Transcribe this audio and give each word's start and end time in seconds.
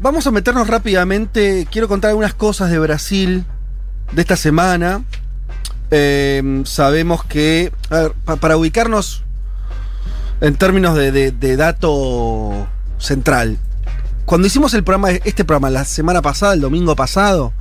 Vamos 0.00 0.26
a 0.26 0.32
meternos 0.32 0.66
rápidamente. 0.66 1.68
Quiero 1.70 1.86
contar 1.86 2.10
algunas 2.10 2.34
cosas 2.34 2.68
de 2.70 2.78
Brasil 2.80 3.44
de 4.12 4.20
esta 4.22 4.36
semana. 4.36 5.04
Eh, 5.92 6.62
sabemos 6.66 7.24
que, 7.24 7.72
a 7.90 7.98
ver, 8.00 8.12
pa- 8.24 8.36
para 8.36 8.56
ubicarnos 8.56 9.22
en 10.40 10.56
términos 10.56 10.96
de, 10.96 11.12
de- 11.12 11.30
de 11.30 11.56
dato 11.56 12.66
central, 12.98 13.58
cuando 14.24 14.48
hicimos 14.48 14.74
el 14.74 14.82
programa, 14.82 15.10
este 15.12 15.44
programa 15.44 15.70
la 15.70 15.84
semana 15.84 16.20
pasada, 16.22 16.54
el 16.54 16.60
domingo 16.60 16.96
pasado, 16.96 17.52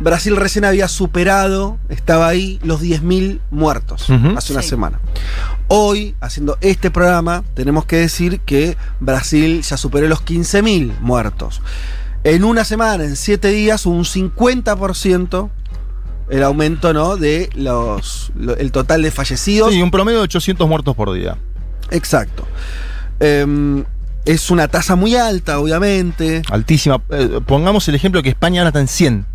Brasil 0.00 0.36
recién 0.36 0.64
había 0.64 0.88
superado, 0.88 1.78
estaba 1.90 2.28
ahí, 2.28 2.58
los 2.62 2.80
10.000 2.80 3.40
muertos 3.50 4.08
hace 4.36 4.52
una 4.54 4.62
Sí. 4.62 4.68
semana. 4.70 5.00
Hoy, 5.68 6.14
haciendo 6.20 6.58
este 6.60 6.90
programa, 6.90 7.42
tenemos 7.54 7.84
que 7.86 7.96
decir 7.96 8.40
que 8.40 8.76
Brasil 9.00 9.62
ya 9.62 9.76
superó 9.76 10.06
los 10.08 10.22
15.000 10.24 10.98
muertos. 11.00 11.62
En 12.22 12.44
una 12.44 12.64
semana, 12.64 13.04
en 13.04 13.16
siete 13.16 13.48
días, 13.48 13.86
un 13.86 14.04
50% 14.04 15.50
el 16.30 16.42
aumento 16.42 16.92
¿no? 16.94 17.16
de 17.16 17.50
los, 17.54 18.32
lo- 18.34 18.56
el 18.56 18.72
total 18.72 19.02
de 19.02 19.10
fallecidos. 19.10 19.72
Sí, 19.72 19.82
un 19.82 19.90
promedio 19.90 20.18
de 20.18 20.24
800 20.24 20.66
muertos 20.68 20.96
por 20.96 21.12
día. 21.12 21.36
Exacto. 21.90 22.46
Em, 23.20 23.84
es 24.24 24.50
una 24.50 24.68
tasa 24.68 24.96
muy 24.96 25.16
alta, 25.16 25.58
obviamente. 25.58 26.42
Altísima. 26.50 27.00
Eh, 27.10 27.40
pongamos 27.44 27.86
el 27.88 27.94
ejemplo 27.94 28.22
que 28.22 28.30
España 28.30 28.60
ahora 28.62 28.68
está 28.70 28.80
en 28.80 28.88
100. 28.88 29.26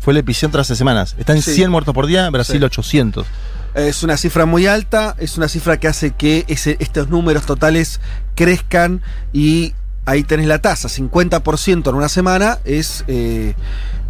Fue 0.00 0.12
el 0.12 0.16
epicentro 0.16 0.60
hace 0.60 0.74
semanas. 0.74 1.14
Está 1.18 1.32
en 1.32 1.42
Sí. 1.42 1.54
100 1.54 1.70
muertos 1.70 1.94
por 1.94 2.06
día, 2.06 2.28
Brasil 2.30 2.58
Sí. 2.58 2.64
800. 2.64 3.24
Es 3.74 4.02
una 4.02 4.16
cifra 4.16 4.44
muy 4.46 4.66
alta, 4.66 5.14
es 5.18 5.38
una 5.38 5.48
cifra 5.48 5.78
que 5.80 5.88
hace 5.88 6.10
que 6.10 6.44
estos 6.48 7.08
números 7.08 7.46
totales 7.46 8.00
crezcan 8.34 9.00
y 9.32 9.72
ahí 10.04 10.24
tenés 10.24 10.46
la 10.46 10.58
tasa, 10.60 10.88
50% 10.88 11.88
en 11.88 11.94
una 11.94 12.08
semana 12.10 12.58
es, 12.64 13.04
eh, 13.06 13.54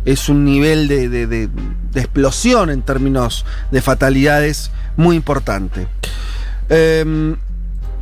es 0.04 0.28
un 0.28 0.44
nivel 0.44 0.88
de, 0.88 1.08
de- 1.08 1.26
de- 1.28 1.48
de 1.92 2.00
explosión 2.00 2.70
en 2.70 2.82
términos 2.82 3.44
de 3.70 3.80
fatalidades 3.82 4.72
muy 4.96 5.14
importante. 5.16 5.86
Em, 6.68 7.36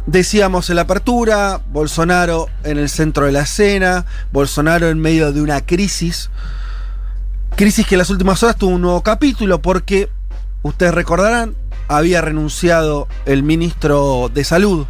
decíamos 0.06 0.70
en 0.70 0.77
la 0.77 0.83
apertura, 0.83 1.61
Bolsonaro 1.72 2.48
en 2.64 2.78
el 2.78 2.89
centro 2.89 3.27
de 3.27 3.33
la 3.33 3.42
escena, 3.42 4.06
Bolsonaro 4.33 4.89
en 4.89 4.98
medio 4.98 5.33
de 5.33 5.42
una 5.42 5.61
crisis, 5.61 6.30
crisis 7.56 7.86
que 7.86 7.97
en 7.97 7.98
las 7.98 8.11
últimas 8.11 8.42
horas 8.42 8.56
tuvo 8.56 8.74
un 8.77 8.80
nuevo 8.83 9.02
capítulo 9.02 9.61
porque 9.61 10.08
ustedes 10.62 10.94
recordarán, 10.94 11.55
había 11.89 12.20
renunciado 12.20 13.08
el 13.27 13.42
ministro 13.42 14.30
de 14.33 14.44
Salud, 14.44 14.86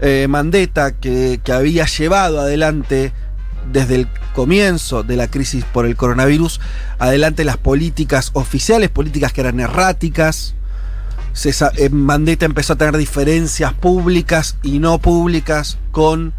eh, 0.00 0.26
Mandetta, 0.28 0.92
que, 0.92 1.40
que 1.42 1.52
había 1.52 1.86
llevado 1.86 2.40
adelante 2.40 3.12
desde 3.70 3.94
el 3.94 4.08
comienzo 4.34 5.02
de 5.02 5.16
la 5.16 5.28
crisis 5.28 5.64
por 5.64 5.86
el 5.86 5.96
coronavirus, 5.96 6.60
adelante 6.98 7.44
las 7.44 7.56
políticas 7.56 8.30
oficiales, 8.34 8.90
políticas 8.90 9.32
que 9.32 9.42
eran 9.42 9.60
erráticas. 9.60 10.54
Se 11.32 11.50
eh, 11.50 11.88
Mandetta 11.90 12.44
empezó 12.44 12.74
a 12.74 12.76
tener 12.76 12.96
diferencias 12.96 13.72
públicas 13.72 14.56
y 14.62 14.78
no 14.78 14.98
públicas 14.98 15.78
con 15.90 16.34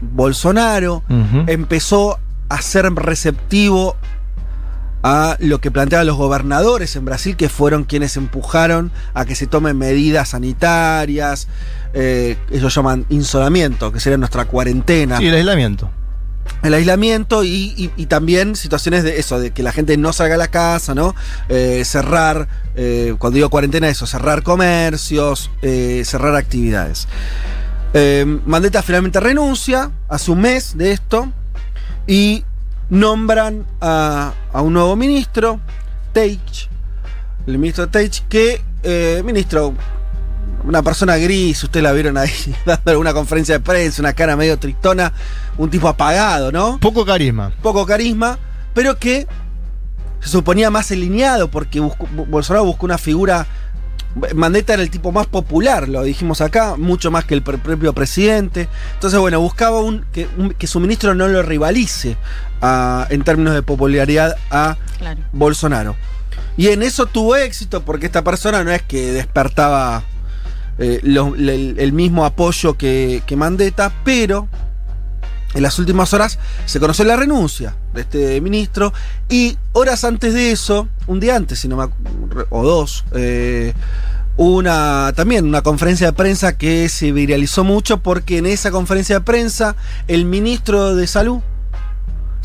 Bolsonaro 0.00 1.02
empezó 1.46 2.18
a 2.48 2.60
ser 2.60 2.92
receptivo 2.94 3.96
a 5.02 5.36
lo 5.40 5.60
que 5.60 5.70
planteaban 5.70 6.06
los 6.06 6.16
gobernadores 6.16 6.96
en 6.96 7.04
Brasil, 7.04 7.36
que 7.36 7.48
fueron 7.48 7.84
quienes 7.84 8.16
empujaron 8.16 8.90
a 9.14 9.24
que 9.24 9.34
se 9.36 9.46
tomen 9.46 9.76
medidas 9.78 10.30
sanitarias, 10.30 11.48
eh, 11.94 12.36
ellos 12.50 12.74
llaman 12.74 13.06
insolamiento, 13.08 13.92
que 13.92 14.00
sería 14.00 14.16
nuestra 14.18 14.46
cuarentena, 14.46 15.18
Sí, 15.18 15.26
el 15.26 15.34
aislamiento. 15.34 15.90
el 16.62 16.74
aislamiento 16.74 17.44
y, 17.44 17.74
y- 17.76 17.92
y 17.96 18.06
también 18.06 18.56
situaciones 18.56 19.04
de 19.04 19.18
eso, 19.20 19.38
de 19.38 19.50
que 19.52 19.62
la 19.62 19.72
gente 19.72 19.96
no 19.96 20.12
salga 20.12 20.34
a 20.34 20.38
la 20.38 20.48
casa, 20.48 20.94
¿no? 20.94 21.14
Eh, 21.48 21.82
cerrar, 21.84 22.48
eh, 22.74 23.14
cuando 23.18 23.36
digo 23.36 23.50
cuarentena, 23.50 23.88
eso, 23.88 24.06
cerrar 24.06 24.42
comercios, 24.42 25.50
eh, 25.62 26.02
cerrar 26.04 26.34
actividades. 26.36 27.06
Mandetta 28.44 28.82
finalmente 28.82 29.20
renuncia 29.20 29.90
hace 30.08 30.30
un 30.30 30.40
mes 30.42 30.76
de 30.76 30.92
esto 30.92 31.32
y 32.06 32.44
nombran 32.90 33.66
a, 33.80 34.32
a 34.52 34.62
un 34.62 34.72
nuevo 34.72 34.96
ministro, 34.96 35.60
Teich, 36.12 36.68
el 37.46 37.58
ministro 37.58 37.88
Teich, 37.88 38.22
que, 38.28 38.62
eh, 38.82 39.22
ministro, 39.24 39.74
una 40.64 40.82
persona 40.82 41.16
gris, 41.16 41.62
ustedes 41.62 41.82
la 41.84 41.92
vieron 41.92 42.16
ahí 42.16 42.30
dando 42.66 42.90
alguna 42.90 43.12
conferencia 43.12 43.54
de 43.56 43.60
prensa, 43.60 44.02
una 44.02 44.12
cara 44.12 44.36
medio 44.36 44.58
tristona, 44.58 45.12
un 45.58 45.70
tipo 45.70 45.88
apagado, 45.88 46.50
¿no? 46.52 46.78
Poco 46.80 47.04
carisma. 47.04 47.52
Poco 47.62 47.84
carisma, 47.86 48.38
pero 48.74 48.98
que 48.98 49.26
se 50.20 50.28
suponía 50.28 50.70
más 50.70 50.90
alineado 50.90 51.48
porque 51.50 51.80
buscó- 51.80 52.08
Bolsonaro 52.26 52.64
buscó 52.64 52.86
una 52.86 52.98
figura. 52.98 53.46
Mandetta 54.34 54.74
era 54.74 54.82
el 54.82 54.90
tipo 54.90 55.12
más 55.12 55.26
popular, 55.26 55.88
lo 55.88 56.02
dijimos 56.02 56.40
acá, 56.40 56.76
mucho 56.76 57.10
más 57.10 57.24
que 57.26 57.34
el 57.34 57.44
pr- 57.44 57.60
propio 57.60 57.92
presidente. 57.92 58.68
Entonces, 58.94 59.20
bueno, 59.20 59.40
buscaba 59.40 59.80
un, 59.80 60.04
que, 60.12 60.26
un- 60.38 60.54
que 60.54 60.66
su 60.66 60.80
ministro 60.80 61.14
no 61.14 61.28
lo 61.28 61.42
rivalice 61.42 62.16
a- 62.62 63.06
en 63.10 63.22
términos 63.24 63.54
de 63.54 63.62
popularidad 63.62 64.36
a 64.50 64.76
Claro. 64.98 65.20
Bolsonaro. 65.32 65.96
Y 66.56 66.68
en 66.68 66.82
eso 66.82 67.04
tuvo 67.06 67.36
éxito 67.36 67.82
porque 67.84 68.06
esta 68.06 68.24
persona 68.24 68.64
no 68.64 68.72
es 68.72 68.80
que 68.82 69.12
despertaba 69.12 70.04
eh, 70.78 71.00
lo- 71.02 71.34
el, 71.34 71.76
el 71.78 71.92
mismo 71.92 72.24
apoyo 72.24 72.74
que, 72.78 73.22
que 73.26 73.36
Mandetta, 73.36 73.92
pero 74.04 74.48
en 75.54 75.62
las 75.62 75.78
últimas 75.78 76.12
horas 76.14 76.38
se 76.66 76.80
conoció 76.80 77.04
la 77.06 77.16
renuncia 77.16 77.74
este 77.98 78.40
ministro 78.40 78.92
y 79.28 79.56
horas 79.72 80.04
antes 80.04 80.34
de 80.34 80.52
eso, 80.52 80.88
un 81.06 81.20
día 81.20 81.36
antes, 81.36 81.60
si 81.60 81.68
no 81.68 81.92
o 82.50 82.62
dos, 82.62 83.04
eh, 83.12 83.72
una 84.36 85.12
también 85.16 85.46
una 85.46 85.62
conferencia 85.62 86.08
de 86.08 86.12
prensa 86.12 86.58
que 86.58 86.88
se 86.88 87.10
viralizó 87.12 87.64
mucho 87.64 87.98
porque 87.98 88.38
en 88.38 88.46
esa 88.46 88.70
conferencia 88.70 89.16
de 89.16 89.24
prensa 89.24 89.76
el 90.08 90.26
ministro 90.26 90.94
de 90.94 91.06
salud 91.06 91.40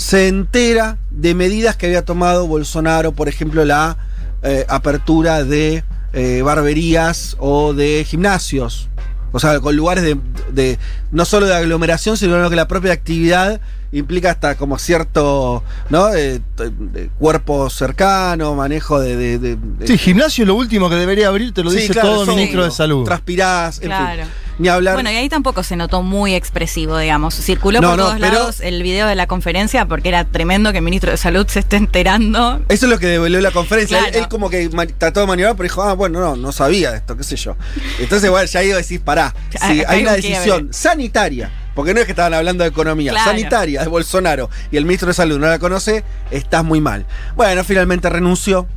se 0.02 0.28
entera 0.28 0.98
de 1.12 1.36
medidas 1.36 1.76
que 1.76 1.86
había 1.86 2.04
tomado 2.04 2.48
Bolsonaro, 2.48 3.12
por 3.12 3.30
ejemplo, 3.30 3.64
la 3.66 3.98
eh, 4.42 4.66
apertura 4.68 5.44
de 5.44 5.84
eh, 6.14 6.42
barberías 6.42 7.36
o 7.40 7.74
de 7.74 8.04
gimnasios. 8.08 8.90
O 9.32 9.40
sea, 9.40 9.60
con 9.60 9.76
lugares 9.76 10.04
de, 10.04 10.18
de- 10.52 10.78
no 11.12 11.26
solo 11.26 11.46
de 11.46 11.56
aglomeración, 11.56 12.18
sino 12.18 12.50
que 12.50 12.56
la 12.56 12.68
propia 12.68 12.92
actividad 12.94 13.62
implica 13.94 14.32
hasta 14.32 14.56
como 14.56 14.78
cierto, 14.78 15.64
¿no? 15.90 16.14
Eh, 16.14 16.40
de 16.58 17.10
cuerpo 17.20 17.70
cercano, 17.70 18.56
manejo 18.56 19.00
de... 19.00 19.16
de- 19.18 19.38
de- 19.40 19.56
de- 19.58 19.88
Sí, 19.88 19.98
gimnasio 19.98 20.46
lo 20.46 20.56
último 20.56 20.90
que 20.90 20.96
debería 20.96 21.28
abrir, 21.28 21.54
te 21.54 21.64
lo 21.64 21.70
Sí, 21.72 21.78
dice 21.78 21.94
claro, 21.94 22.10
todo 22.10 22.24
el 22.24 22.30
ministro 22.36 22.64
de. 22.64 22.72
Salud. 22.72 23.04
Transpirás, 23.06 23.80
en 23.82 23.88
Claro. 23.88 24.24
fin. 24.24 24.32
Ni 24.60 24.68
hablar... 24.68 24.94
Bueno, 24.96 25.12
y 25.12 25.16
ahí 25.16 25.28
tampoco 25.30 25.64
se 25.64 25.76
notó 25.76 26.04
muy 26.04 26.36
expresivo, 26.36 26.98
digamos. 26.98 27.34
Circuló 27.36 27.82
No, 27.82 27.90
por 27.90 27.98
no, 27.98 28.04
todos 28.06 28.20
pero- 28.20 28.34
lados 28.34 28.60
el 28.62 28.84
video 28.84 29.08
de 29.08 29.16
la 29.16 29.26
conferencia 29.28 29.86
porque 29.88 30.10
era 30.10 30.26
tremendo 30.26 30.72
que 30.72 30.80
el 30.80 30.84
ministro 30.84 31.10
de 31.12 31.18
Salud 31.18 31.48
se 31.48 31.60
esté 31.60 31.78
enterando. 31.78 32.62
Eso 32.70 32.86
es 32.86 32.90
lo 32.92 33.00
que 33.00 33.08
devolvió 33.08 33.42
la 33.42 33.52
conferencia. 33.52 33.98
Claro. 34.00 34.14
Él, 34.14 34.24
él 34.24 34.28
como 34.28 34.50
que 34.50 34.70
trató 34.98 35.22
de 35.22 35.28
maniobrar, 35.28 35.56
pero 35.56 35.64
dijo, 35.64 35.82
ah, 35.84 35.94
bueno, 35.94 36.20
no, 36.20 36.36
no 36.36 36.52
sabía 36.52 36.92
de 36.92 36.98
esto, 36.98 37.18
qué 37.18 37.24
sé 37.24 37.36
yo. 37.38 37.56
Entonces, 38.00 38.30
bueno, 38.30 38.46
ya 38.46 38.62
iba 38.64 38.76
a 38.76 38.78
decir, 38.78 39.02
pará, 39.02 39.34
si 39.68 39.84
hay 39.88 40.02
una 40.04 40.14
decisión 40.14 40.70
sanitaria, 40.72 41.52
porque 41.74 41.94
no 41.94 42.00
es 42.02 42.06
que 42.06 42.12
estaban 42.12 42.34
hablando 42.34 42.64
de 42.64 42.70
economía, 42.70 43.12
Claro. 43.12 43.32
sanitaria 43.32 43.82
de 43.82 43.88
Bolsonaro 43.88 44.50
y 44.72 44.78
el 44.78 44.84
ministro 44.86 45.08
de 45.08 45.14
Salud 45.14 45.40
no 45.40 45.48
la 45.48 45.58
conoce, 45.58 46.04
estás 46.30 46.64
muy 46.64 46.82
mal. 46.82 47.06
Bueno, 47.36 47.64
finalmente 47.64 48.10
renunció. 48.10 48.68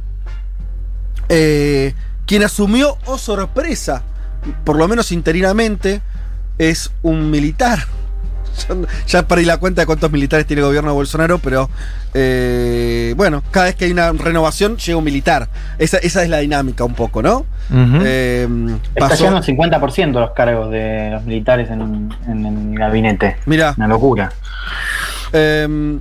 Eh, 1.29 1.95
quien 2.27 2.43
asumió, 2.45 2.97
oh 3.07 3.19
sorpresa, 3.19 4.03
por 4.65 4.77
lo 4.77 4.89
menos 4.89 5.13
interinamente, 5.13 6.01
es 6.59 6.91
un 7.03 7.31
militar. 7.31 7.81
Ya 9.09 9.27
perdí 9.27 9.45
la 9.45 9.57
cuenta 9.57 9.83
de 9.83 9.87
cuántos 9.87 10.13
militares 10.13 10.47
tiene 10.47 10.61
el 10.61 10.67
gobierno 10.67 10.91
de 10.91 10.95
Bolsonaro, 10.95 11.39
pero 11.39 11.69
eh, 12.15 13.13
bueno, 13.17 13.43
cada 13.51 13.67
vez 13.67 13.75
que 13.75 13.87
hay 13.87 13.91
una 13.91 14.13
renovación 14.13 14.77
llega 14.77 14.97
un 14.97 15.05
militar. 15.05 15.49
Esa, 15.79 15.99
esa 15.99 16.23
es 16.23 16.29
la 16.29 16.39
dinámica 16.39 16.85
un 16.85 16.95
poco, 16.95 17.21
¿no? 17.21 17.39
Ujú. 17.71 17.99
Eh, 18.05 18.49
Está 18.95 19.15
llegando 19.17 19.39
al 19.39 19.45
50% 19.45 20.13
los 20.13 20.31
cargos 20.31 20.71
de 20.71 21.11
los 21.11 21.25
militares 21.25 21.69
en, 21.71 22.13
en 22.29 22.47
el 22.47 22.79
gabinete. 22.79 23.37
Mirá. 23.47 23.75
Una 23.77 23.89
locura. 23.89 24.33
Eh, 25.33 25.99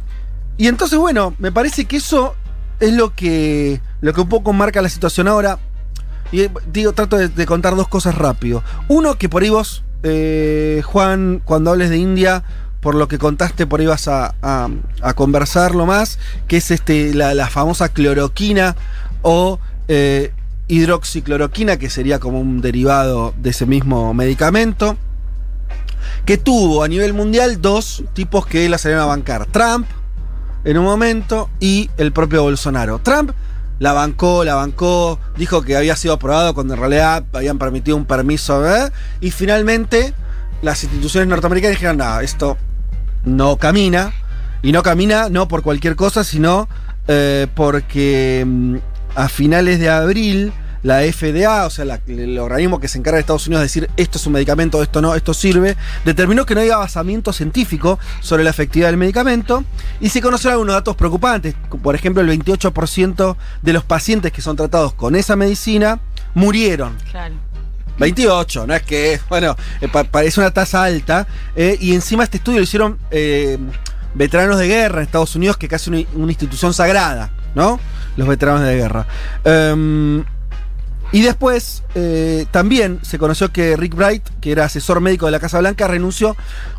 y 0.58 0.68
entonces, 0.68 1.00
bueno, 1.00 1.34
me 1.40 1.52
parece 1.52 1.86
que 1.86 1.98
eso 1.98 2.36
es 2.80 2.94
lo 2.94 3.16
que, 3.16 3.82
lo 4.02 4.14
que 4.14 4.22
un 4.22 4.30
poco 4.30 4.54
marca 4.54 4.82
la 4.82 4.90
situación 4.90 5.28
ahora. 5.28 5.58
Y 6.34 6.50
digo, 6.72 6.92
trato 6.94 7.16
de, 7.18 7.46
contar 7.46 7.76
dos 7.78 7.88
cosas 7.88 8.16
rápido. 8.16 8.64
Uno, 8.90 9.16
que 9.18 9.30
por 9.30 9.44
ahí 9.44 9.50
vos, 9.50 9.84
eh, 10.04 10.82
Juan, 10.84 11.42
cuando 11.46 11.70
hables 11.72 11.90
de 11.90 11.98
India, 11.98 12.44
por 12.82 12.96
lo 12.96 13.08
que 13.08 13.18
contaste, 13.20 13.66
por 13.68 13.80
ahí 13.80 13.86
vas 13.86 14.08
a, 14.10 14.36
a- 14.42 14.68
a 15.02 15.14
conversarlo 15.14 15.86
más, 15.86 16.20
que 16.48 16.58
es 16.58 16.72
este, 16.72 17.14
la, 17.14 17.34
la 17.34 17.48
famosa 17.50 17.90
cloroquina 17.90 18.76
o 19.22 19.60
eh, 19.88 20.34
hidroxicloroquina, 20.68 21.78
que 21.78 21.90
sería 21.90 22.20
como 22.20 22.40
un 22.42 22.60
derivado 22.62 23.34
de 23.38 23.52
ese 23.52 23.66
mismo 23.66 24.14
medicamento. 24.14 24.98
que 26.26 26.38
tuvo 26.38 26.84
a 26.84 26.88
nivel 26.88 27.14
mundial 27.14 27.62
dos 27.62 28.04
tipos 28.14 28.46
que 28.46 28.68
la 28.70 28.78
salieron 28.78 29.04
a 29.04 29.08
bancar. 29.08 29.46
Trump, 29.46 29.86
en 30.66 30.78
un 30.78 30.86
momento, 30.86 31.50
y 31.60 31.90
el 31.98 32.12
propio 32.12 32.44
Bolsonaro. 32.44 33.00
Trump 33.00 33.32
la 33.80 33.94
bancó, 33.94 34.44
la 34.44 34.56
bancó, 34.56 35.20
dijo 35.38 35.62
que 35.62 35.76
había 35.76 35.96
sido 35.96 36.14
aprobado 36.14 36.54
cuando 36.54 36.74
en 36.74 36.80
realidad 36.80 37.24
habían 37.34 37.58
permitido 37.58 37.98
un 37.98 38.06
permiso, 38.06 38.68
¿eh? 38.68 38.92
y 39.22 39.32
finalmente 39.32 40.14
las 40.62 40.84
instituciones 40.84 41.28
norteamericanas 41.28 41.78
dijeron, 41.78 41.98
no, 41.98 42.20
esto 42.20 42.58
no 43.26 43.58
camina, 43.58 44.14
y 44.64 44.72
no 44.72 44.82
camina 44.82 45.30
no 45.30 45.48
por 45.48 45.62
cualquier 45.62 45.96
cosa, 45.96 46.24
sino 46.24 46.68
eh, 47.08 47.48
porque 47.54 48.44
mm, 48.48 48.78
a 49.16 49.28
finales 49.28 49.80
de 49.80 49.90
abril 49.90 50.54
la 50.84 51.02
FDA, 51.02 51.66
o 51.66 51.70
sea, 51.70 51.86
la- 51.86 52.00
el 52.08 52.38
organismo 52.40 52.80
que 52.80 52.88
se 52.88 52.98
encarga 52.98 53.16
de 53.16 53.22
Estados 53.22 53.48
Unidos 53.48 53.62
de 53.62 53.66
decir 53.66 53.90
esto 53.98 54.18
es 54.18 54.28
un 54.28 54.34
medicamento, 54.34 54.84
esto 54.84 55.02
no, 55.02 55.16
esto 55.16 55.34
sirve, 55.34 55.76
determinó 56.06 56.46
que 56.46 56.54
no 56.56 56.62
había 56.62 56.78
basamiento 56.78 57.34
científico 57.34 57.98
sobre 58.20 58.44
la 58.44 58.50
efectividad 58.50 58.90
del 58.90 58.98
medicamento 58.98 59.64
y 60.02 60.10
se 60.10 60.22
conocieron 60.22 60.54
algunos 60.54 60.76
datos 60.76 60.96
preocupantes. 60.96 61.56
Por 61.82 61.96
ejemplo, 61.96 62.22
el 62.22 62.28
28% 62.28 63.38
de 63.62 63.74
los 63.74 63.84
pacientes 63.84 64.32
que 64.32 64.42
son 64.42 64.56
tratados 64.56 64.94
con 64.94 65.16
esa 65.16 65.36
medicina 65.36 66.00
murieron. 66.34 66.96
Claro. 67.12 67.36
28, 68.00 68.66
no 68.68 68.74
es 68.74 68.82
que, 68.82 69.20
bueno, 69.30 69.56
eh, 69.80 69.88
pa- 69.88 70.04
parece 70.04 70.40
una 70.40 70.52
tasa 70.52 70.84
alta. 70.84 71.28
eh, 71.56 71.78
y 71.80 71.94
encima 71.94 72.24
este 72.24 72.38
estudio 72.38 72.58
lo 72.58 72.64
hicieron 72.64 72.98
eh, 73.12 73.58
veteranos 74.16 74.58
de 74.58 74.68
guerra 74.68 74.98
en 74.98 75.04
Estados 75.06 75.36
Unidos, 75.36 75.58
que 75.58 75.68
casi 75.68 75.90
una, 75.92 76.02
una 76.16 76.32
institución 76.32 76.74
sagrada, 76.74 77.32
¿no? 77.56 77.80
Los 78.18 78.28
veteranos 78.28 78.62
de 78.64 78.76
guerra. 78.76 79.06
Em, 79.44 80.24
y 81.14 81.22
después 81.22 81.84
eh, 81.94 82.48
también 82.50 83.00
se 83.04 83.20
conoció 83.20 83.54
que 83.54 83.78
Rick 83.78 83.96
Bright, 83.96 84.28
que 84.42 84.52
era 84.52 84.66
asesor 84.66 85.00
médico 85.00 85.28
de 85.28 85.32
la 85.32 85.40
Casa 85.40 85.60
Blanca, 85.60 85.88
renunció 85.88 86.36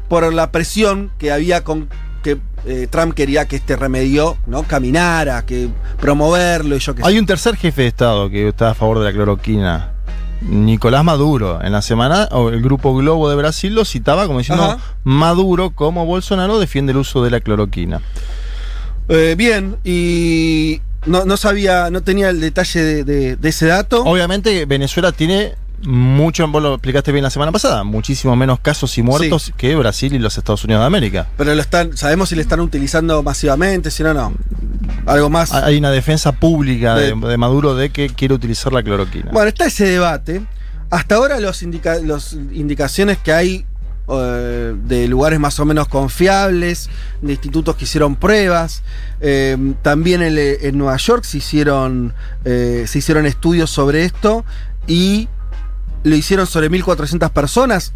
por 0.08 0.30
la 0.34 0.50
presión 0.50 1.12
que 1.18 1.30
había 1.30 1.62
con 1.62 1.88
que 2.24 2.38
eh, 2.66 2.88
Trump 2.90 3.14
quería 3.14 3.46
que 3.46 3.54
este 3.54 3.76
remedio 3.76 4.36
no 4.46 4.64
caminara, 4.64 5.46
que 5.46 5.68
promoverlo 6.00 6.74
y 6.74 6.80
yo 6.80 6.96
qué 6.96 7.02
sé. 7.02 7.08
Hay 7.08 7.18
un 7.18 7.26
tercer 7.26 7.56
jefe 7.56 7.82
de 7.82 7.88
Estado 7.88 8.28
que 8.28 8.48
está 8.48 8.70
a 8.70 8.74
favor 8.74 8.98
de 8.98 9.04
la 9.04 9.12
cloroquina. 9.12 9.92
Nicolás 10.40 11.04
Maduro. 11.04 11.62
En 11.62 11.70
la 11.70 11.80
semana, 11.80 12.28
el 12.52 12.60
grupo 12.60 12.94
Globo 12.94 13.30
de 13.30 13.36
Brasil 13.36 13.72
lo 13.72 13.84
citaba 13.84 14.26
como 14.26 14.40
diciendo 14.40 14.64
Ajá. 14.64 14.78
Maduro 15.04 15.70
como 15.70 16.06
Bolsonaro 16.06 16.58
defiende 16.58 16.90
el 16.90 16.98
uso 16.98 17.22
de 17.22 17.30
la 17.30 17.40
cloroquina. 17.40 18.00
Eh, 19.08 19.34
bien, 19.38 19.76
y 19.84 20.80
no, 21.06 21.24
no 21.24 21.36
sabía, 21.36 21.90
no 21.90 22.02
tenía 22.02 22.30
el 22.30 22.40
detalle 22.40 22.82
de, 22.82 23.04
de- 23.04 23.36
de 23.36 23.48
ese 23.48 23.66
dato. 23.66 24.02
Obviamente 24.04 24.64
Venezuela 24.66 25.12
tiene 25.12 25.54
mucho, 25.82 26.48
vos 26.48 26.62
lo 26.62 26.74
explicaste 26.74 27.12
bien 27.12 27.22
la 27.24 27.30
semana 27.30 27.52
pasada, 27.52 27.84
muchísimo 27.84 28.34
menos 28.36 28.58
casos 28.60 28.96
y 28.96 29.02
muertos 29.02 29.52
que 29.56 29.76
Brasil 29.76 30.14
y 30.14 30.18
los 30.18 30.38
Estados 30.38 30.64
Unidos 30.64 30.80
de 30.82 30.86
América. 30.86 31.26
Pero 31.36 31.54
lo 31.54 31.60
están, 31.60 31.96
sabemos 31.96 32.30
si 32.30 32.36
le 32.36 32.42
están 32.42 32.60
utilizando 32.60 33.22
masivamente, 33.22 33.90
si 33.90 34.02
no, 34.02 34.14
no. 34.14 34.32
Algo 35.06 35.28
más. 35.28 35.52
Hay 35.52 35.76
una 35.76 35.90
defensa 35.90 36.32
pública 36.32 36.94
de, 36.94 37.14
De- 37.14 37.28
de 37.28 37.36
Maduro 37.36 37.74
de 37.74 37.90
que 37.90 38.08
quiere 38.08 38.32
utilizar 38.34 38.72
la 38.72 38.82
cloroquina. 38.82 39.30
Bueno, 39.32 39.48
está 39.48 39.66
ese 39.66 39.84
debate. 39.86 40.42
Hasta 40.90 41.16
ahora 41.16 41.38
indica- 41.62 41.98
los 41.98 42.32
indicaciones 42.52 43.18
que 43.18 43.32
hay 43.32 43.66
eh, 44.08 44.74
de 44.84 45.08
lugares 45.08 45.40
más 45.40 45.58
o 45.60 45.64
menos 45.64 45.88
confiables, 45.88 46.90
de 47.22 47.32
institutos 47.32 47.76
que 47.76 47.84
hicieron 47.84 48.16
pruebas. 48.16 48.82
eh, 49.20 49.56
también 49.82 50.22
en, 50.22 50.36
en 50.38 50.78
Nueva 50.78 50.96
York 50.96 51.24
se 51.24 51.38
hicieron, 51.38 52.12
eh, 52.44 52.84
se 52.86 52.98
hicieron 52.98 53.24
estudios 53.26 53.70
sobre 53.70 54.04
esto 54.04 54.44
y 54.86 55.28
lo 56.02 56.14
hicieron 56.14 56.46
sobre 56.46 56.70
1.400 56.70 57.30
personas 57.30 57.94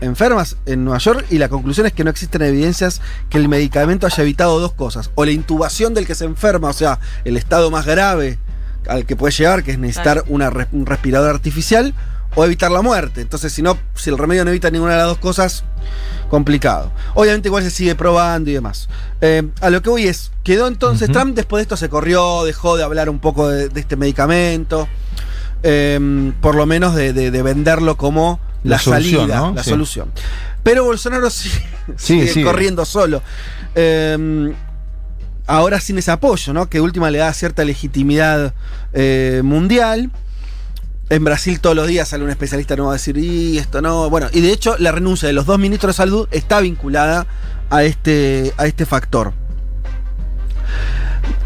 enfermas 0.00 0.56
en 0.64 0.84
Nueva 0.84 0.98
York 0.98 1.26
y 1.28 1.36
la 1.36 1.50
conclusión 1.50 1.86
es 1.86 1.92
que 1.92 2.04
no 2.04 2.10
existen 2.10 2.40
evidencias 2.40 3.02
que 3.28 3.36
el 3.36 3.48
medicamento 3.48 4.06
haya 4.06 4.22
evitado 4.22 4.58
dos 4.60 4.72
cosas. 4.72 5.10
O 5.14 5.24
la 5.24 5.32
intubación 5.32 5.92
del 5.92 6.06
que 6.06 6.14
se 6.14 6.24
enferma, 6.24 6.68
o 6.68 6.72
sea, 6.72 7.00
el 7.24 7.36
estado 7.36 7.70
más 7.70 7.84
grave 7.84 8.38
al 8.88 9.04
que 9.04 9.14
puede 9.14 9.32
llegar, 9.32 9.62
que 9.62 9.72
es 9.72 9.78
necesitar 9.78 10.24
una 10.28 10.50
un 10.72 10.86
respirador 10.86 11.34
artificial, 11.34 11.94
o 12.34 12.44
evitar 12.44 12.70
la 12.70 12.82
muerte. 12.82 13.20
Entonces, 13.20 13.52
si 13.52 13.62
no, 13.62 13.78
si 13.94 14.10
el 14.10 14.18
remedio 14.18 14.44
no 14.44 14.50
evita 14.50 14.70
ninguna 14.70 14.92
de 14.92 14.98
las 14.98 15.06
dos 15.08 15.18
cosas, 15.18 15.64
complicado. 16.28 16.92
Obviamente 17.14 17.48
igual 17.48 17.62
se 17.64 17.70
sigue 17.70 17.94
probando 17.94 18.50
y 18.50 18.52
demás. 18.54 18.88
Eh, 19.20 19.48
a 19.60 19.70
lo 19.70 19.82
que 19.82 19.90
voy 19.90 20.04
es, 20.06 20.30
quedó 20.44 20.68
entonces. 20.68 21.10
Trump, 21.10 21.34
después 21.34 21.58
de 21.60 21.62
esto 21.62 21.76
se 21.76 21.88
corrió, 21.88 22.44
dejó 22.44 22.76
de 22.76 22.84
hablar 22.84 23.08
un 23.10 23.18
poco 23.18 23.48
de, 23.48 23.68
de 23.68 23.80
este 23.80 23.96
medicamento, 23.96 24.86
eh, 25.62 26.32
por 26.40 26.54
lo 26.54 26.66
menos 26.66 26.94
de, 26.94 27.12
de- 27.12 27.30
de 27.30 27.42
venderlo 27.42 27.96
como 27.96 28.38
la, 28.62 28.76
La 28.76 28.78
solución, 28.82 29.20
salida, 29.22 29.36
¿no? 29.38 29.52
la 29.54 29.62
Sí. 29.64 29.70
solución. 29.70 30.10
Pero 30.62 30.84
Bolsonaro 30.84 31.30
sí- 31.30 31.50
sigue, 31.96 32.28
sigue. 32.28 32.44
corriendo 32.44 32.84
solo. 32.84 33.22
Eh, 33.74 34.52
ahora 35.46 35.80
sin 35.80 35.98
ese 35.98 36.10
apoyo, 36.12 36.52
¿no? 36.52 36.68
Que 36.68 36.80
última 36.80 37.10
le 37.10 37.18
da 37.18 37.32
cierta 37.32 37.64
legitimidad 37.64 38.54
eh, 38.92 39.40
mundial. 39.42 40.10
En 41.10 41.24
Brasil 41.24 41.58
todos 41.60 41.74
los 41.76 41.88
días 41.88 42.08
sale 42.08 42.22
un 42.24 42.30
especialista 42.30 42.76
nuevo 42.76 42.90
a 42.90 42.94
decir, 42.94 43.16
y 43.18 43.58
esto 43.58 43.82
no. 43.82 44.08
Bueno, 44.08 44.28
y 44.32 44.40
de 44.40 44.52
hecho 44.52 44.76
la 44.78 44.92
renuncia 44.92 45.26
de 45.26 45.32
los 45.32 45.44
dos 45.44 45.58
ministros 45.58 45.96
de 45.96 45.96
salud 45.96 46.28
está 46.30 46.60
vinculada 46.60 47.26
a 47.68 47.82
este, 47.82 48.52
a 48.56 48.66
este 48.66 48.86
factor. 48.86 49.32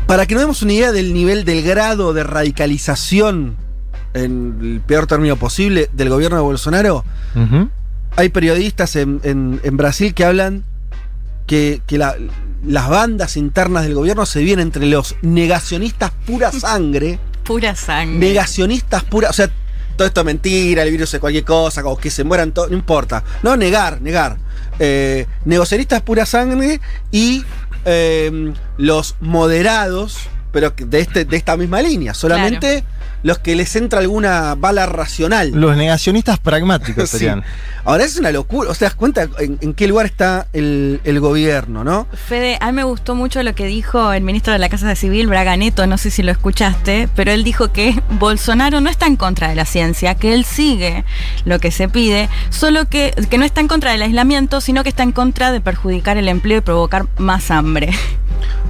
Para 0.07 0.27
que 0.27 0.35
nos 0.35 0.43
demos 0.43 0.61
una 0.63 0.75
idea 0.75 0.93
del 0.93 1.15
nivel, 1.15 1.45
del 1.47 1.63
grado 1.63 2.13
de 2.13 2.25
radicalización, 2.25 3.57
en 4.13 4.59
el 4.61 4.81
peor 4.87 5.07
término 5.07 5.37
posible, 5.37 5.89
del 5.95 6.11
gobierno 6.11 6.37
de 6.37 6.43
Bolsonaro, 6.43 7.05
hay 8.17 8.29
periodistas 8.29 8.95
en, 8.97 9.21
en- 9.25 9.61
en 9.65 9.77
Brasil 9.79 10.13
que 10.15 10.25
hablan 10.27 10.63
que, 11.47 11.81
que 11.87 11.97
la- 11.97 12.17
las 12.67 12.89
bandas 12.91 13.37
internas 13.39 13.85
del 13.85 13.95
gobierno 13.95 14.27
se 14.27 14.43
vienen 14.43 14.67
entre 14.67 14.87
los 14.87 15.17
negacionistas 15.23 16.13
pura 16.27 16.53
sangre, 16.53 17.19
Pura 17.45 17.75
sangre. 17.75 18.19
negacionistas 18.19 19.05
pura, 19.05 19.31
o 19.31 19.33
sea, 19.33 19.51
todo 19.97 20.09
esto 20.09 20.21
es 20.21 20.25
mentira, 20.27 20.83
el 20.83 20.91
virus 20.91 21.15
es 21.15 21.21
cualquier 21.21 21.45
cosa, 21.45 21.85
o 21.85 21.97
que 21.97 22.11
se 22.11 22.25
mueran 22.25 22.53
todos, 22.53 22.71
no 22.71 22.77
importa. 22.77 23.23
No, 23.43 23.57
negar, 23.57 24.01
negar. 24.01 24.37
Eh, 24.79 25.27
negacionistas 25.45 26.03
pura 26.03 26.27
sangre 26.27 26.81
y 27.13 27.45
eh, 27.85 28.53
los 28.77 29.17
moderados, 29.21 30.29
pero 30.53 30.75
de, 30.77 31.01
este, 31.01 31.25
de 31.25 31.37
esta 31.37 31.57
misma 31.57 31.81
línea, 31.81 32.15
solamente 32.15 32.85
los 33.25 33.39
que 33.39 33.57
les 33.57 33.75
entra 33.75 33.99
alguna 33.99 34.55
bala 34.55 34.87
racional. 34.87 35.51
Los 35.53 35.77
negacionistas 35.77 36.39
pragmáticos 36.39 37.11
Sí. 37.15 37.19
serían. 37.19 37.43
Ahora 37.85 38.05
es 38.05 38.17
una 38.17 38.31
locura, 38.31 38.71
o 38.71 38.75
sea, 38.75 38.89
das 38.89 38.95
cuenta 38.95 39.29
en, 39.39 39.59
en 39.61 39.75
qué 39.75 39.89
lugar 39.89 40.07
está 40.07 40.47
el, 40.53 41.01
el 41.05 41.21
gobierno, 41.21 41.85
¿no? 41.85 42.07
Fede, 42.29 42.57
a 42.61 42.67
mí 42.67 42.73
me 42.73 42.85
gustó 42.85 43.15
mucho 43.15 43.43
lo 43.43 43.55
que 43.55 43.67
dijo 43.67 44.13
el 44.13 44.23
ministro 44.23 44.53
de 44.53 44.59
la 44.59 44.69
Casa 44.69 44.95
Civil, 44.95 45.27
Braga 45.27 45.57
Neto, 45.57 45.87
no 45.87 45.99
sé 45.99 46.11
si 46.11 46.23
lo 46.23 46.31
escuchaste, 46.33 47.09
pero 47.17 47.33
él 47.33 47.45
dijo 47.45 47.73
que 47.73 48.01
Bolsonaro 48.11 48.81
no 48.81 48.91
está 48.91 49.07
en 49.07 49.17
contra 49.17 49.49
de 49.49 49.55
la 49.55 49.65
ciencia, 49.65 50.15
que 50.15 50.35
él 50.35 50.45
sigue 50.45 51.05
lo 51.47 51.59
que 51.59 51.71
se 51.71 51.89
pide, 51.89 52.29
solo 52.51 52.89
que, 52.89 53.13
que 53.31 53.39
no 53.39 53.45
está 53.45 53.61
en 53.61 53.69
contra 53.69 53.93
del 53.93 54.03
aislamiento, 54.03 54.61
sino 54.61 54.83
que 54.83 54.91
está 54.91 55.03
en 55.03 55.13
contra 55.13 55.51
de 55.51 55.61
perjudicar 55.61 56.17
el 56.19 56.29
empleo 56.29 56.59
y 56.59 56.63
provocar 56.63 57.07
más 57.19 57.51
hambre. 57.51 57.91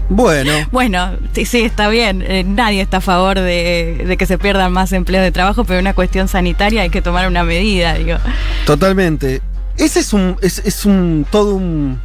Bueno, 0.08 0.52
Bueno, 0.70 1.16
sí, 1.32 1.46
sí, 1.46 1.62
está 1.62 1.88
bien, 1.88 2.23
eh, 2.23 2.44
nadie 2.44 2.82
está 2.82 2.99
a 2.99 3.00
favor 3.00 3.40
de, 3.40 4.04
de 4.06 4.16
que 4.16 4.26
se 4.26 4.37
pierdan 4.38 4.70
más 4.73 4.92
empleos 4.92 5.25
de 5.25 5.32
trabajo, 5.32 5.64
pero 5.64 5.80
una 5.80 5.94
cuestión 5.94 6.28
sanitaria 6.28 6.82
hay 6.82 6.90
que 6.90 7.00
tomar 7.02 7.26
una 7.26 7.42
medida, 7.42 7.94
digo. 7.94 8.18
totalmente. 8.66 9.40
Ese 9.76 10.00
es 10.00 10.12
un, 10.12 10.37
es, 10.42 10.58
es 10.64 10.84
un 10.84 11.26
todo 11.30 11.54
un, 11.54 12.00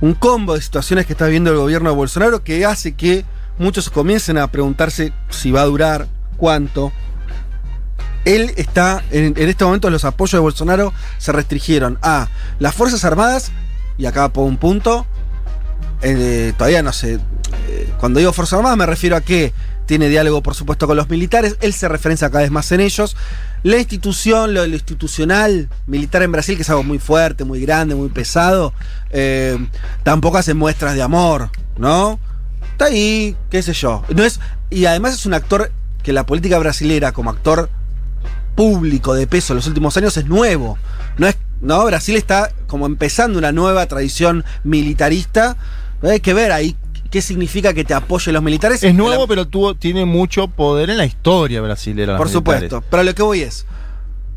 un 0.00 0.14
combo 0.14 0.54
de 0.54 0.60
situaciones 0.60 1.06
que 1.06 1.14
está 1.14 1.24
viviendo 1.24 1.50
el 1.50 1.56
gobierno 1.56 1.88
de 1.90 1.96
Bolsonaro 1.96 2.44
que 2.44 2.64
hace 2.66 2.92
que 2.92 3.24
muchos 3.58 3.88
comiencen 3.90 4.36
a 4.38 4.46
preguntarse 4.48 5.12
si 5.30 5.50
va 5.50 5.62
a 5.62 5.66
durar, 5.66 6.06
cuánto. 6.36 6.92
Él 8.24 8.52
está, 8.56 9.02
en, 9.10 9.34
en 9.36 9.48
este 9.48 9.64
momento 9.64 9.90
los 9.90 10.04
apoyos 10.04 10.32
de 10.32 10.38
Bolsonaro 10.38 10.92
se 11.18 11.32
restringieron 11.32 11.98
a 12.02 12.28
las 12.58 12.74
Fuerzas 12.74 13.04
Armadas, 13.04 13.50
y 13.98 14.06
acá 14.06 14.28
pongo 14.28 14.48
un 14.48 14.56
punto, 14.56 15.06
eh, 16.02 16.52
todavía 16.56 16.82
no 16.82 16.92
sé, 16.92 17.20
eh, 17.68 17.92
cuando 17.98 18.18
digo 18.18 18.32
Fuerzas 18.32 18.58
Armadas 18.58 18.78
me 18.78 18.86
refiero 18.86 19.16
a 19.16 19.20
que 19.20 19.52
tiene 19.86 20.08
diálogo 20.08 20.42
por 20.42 20.54
supuesto 20.54 20.86
con 20.86 20.96
los 20.96 21.08
militares, 21.08 21.56
él 21.60 21.72
se 21.72 21.88
referencia 21.88 22.30
cada 22.30 22.42
vez 22.42 22.50
más 22.50 22.70
en 22.72 22.80
ellos, 22.80 23.16
la 23.62 23.78
institución, 23.78 24.54
lo, 24.54 24.66
lo 24.66 24.74
institucional 24.74 25.68
militar 25.86 26.22
en 26.22 26.32
Brasil, 26.32 26.56
que 26.56 26.62
es 26.62 26.70
algo 26.70 26.82
muy 26.82 26.98
fuerte, 26.98 27.44
muy 27.44 27.60
grande, 27.60 27.94
muy 27.94 28.08
pesado, 28.08 28.72
eh, 29.10 29.58
tampoco 30.02 30.38
hace 30.38 30.54
muestras 30.54 30.94
de 30.94 31.02
amor, 31.02 31.50
¿no? 31.78 32.18
Está 32.72 32.86
ahí, 32.86 33.36
qué 33.50 33.62
sé 33.62 33.72
yo. 33.72 34.04
No 34.14 34.24
es, 34.24 34.40
y 34.68 34.86
además 34.86 35.14
es 35.14 35.26
un 35.26 35.34
actor 35.34 35.70
que 36.02 36.12
la 36.12 36.26
política 36.26 36.58
brasilera 36.58 37.12
como 37.12 37.30
actor 37.30 37.70
público 38.54 39.14
de 39.14 39.26
peso 39.26 39.52
en 39.52 39.56
los 39.56 39.66
últimos 39.66 39.96
años 39.96 40.16
es 40.16 40.26
nuevo. 40.26 40.78
No 41.16 41.26
es, 41.26 41.36
no, 41.60 41.84
Brasil 41.86 42.16
está 42.16 42.50
como 42.66 42.86
empezando 42.86 43.38
una 43.38 43.52
nueva 43.52 43.86
tradición 43.86 44.44
militarista. 44.64 45.56
Hay 46.04 46.20
que 46.20 46.34
ver 46.34 46.52
ahí 46.52 46.76
qué 47.10 47.22
significa 47.22 47.72
que 47.72 47.84
te 47.84 47.94
apoyen 47.94 48.34
los 48.34 48.42
militares. 48.42 48.82
Es 48.82 48.94
nuevo, 48.94 49.22
La- 49.22 49.28
pero 49.28 49.46
tuvo, 49.48 49.74
tiene 49.74 50.04
mucho 50.04 50.48
poder 50.48 50.90
en 50.90 50.98
la 50.98 51.04
historia 51.06 51.60
brasilera. 51.60 52.16
por 52.16 52.28
supuesto. 52.28 52.82
Pero 52.90 53.00
a 53.00 53.04
lo 53.04 53.14
que 53.14 53.22
voy 53.22 53.40
es. 53.40 53.66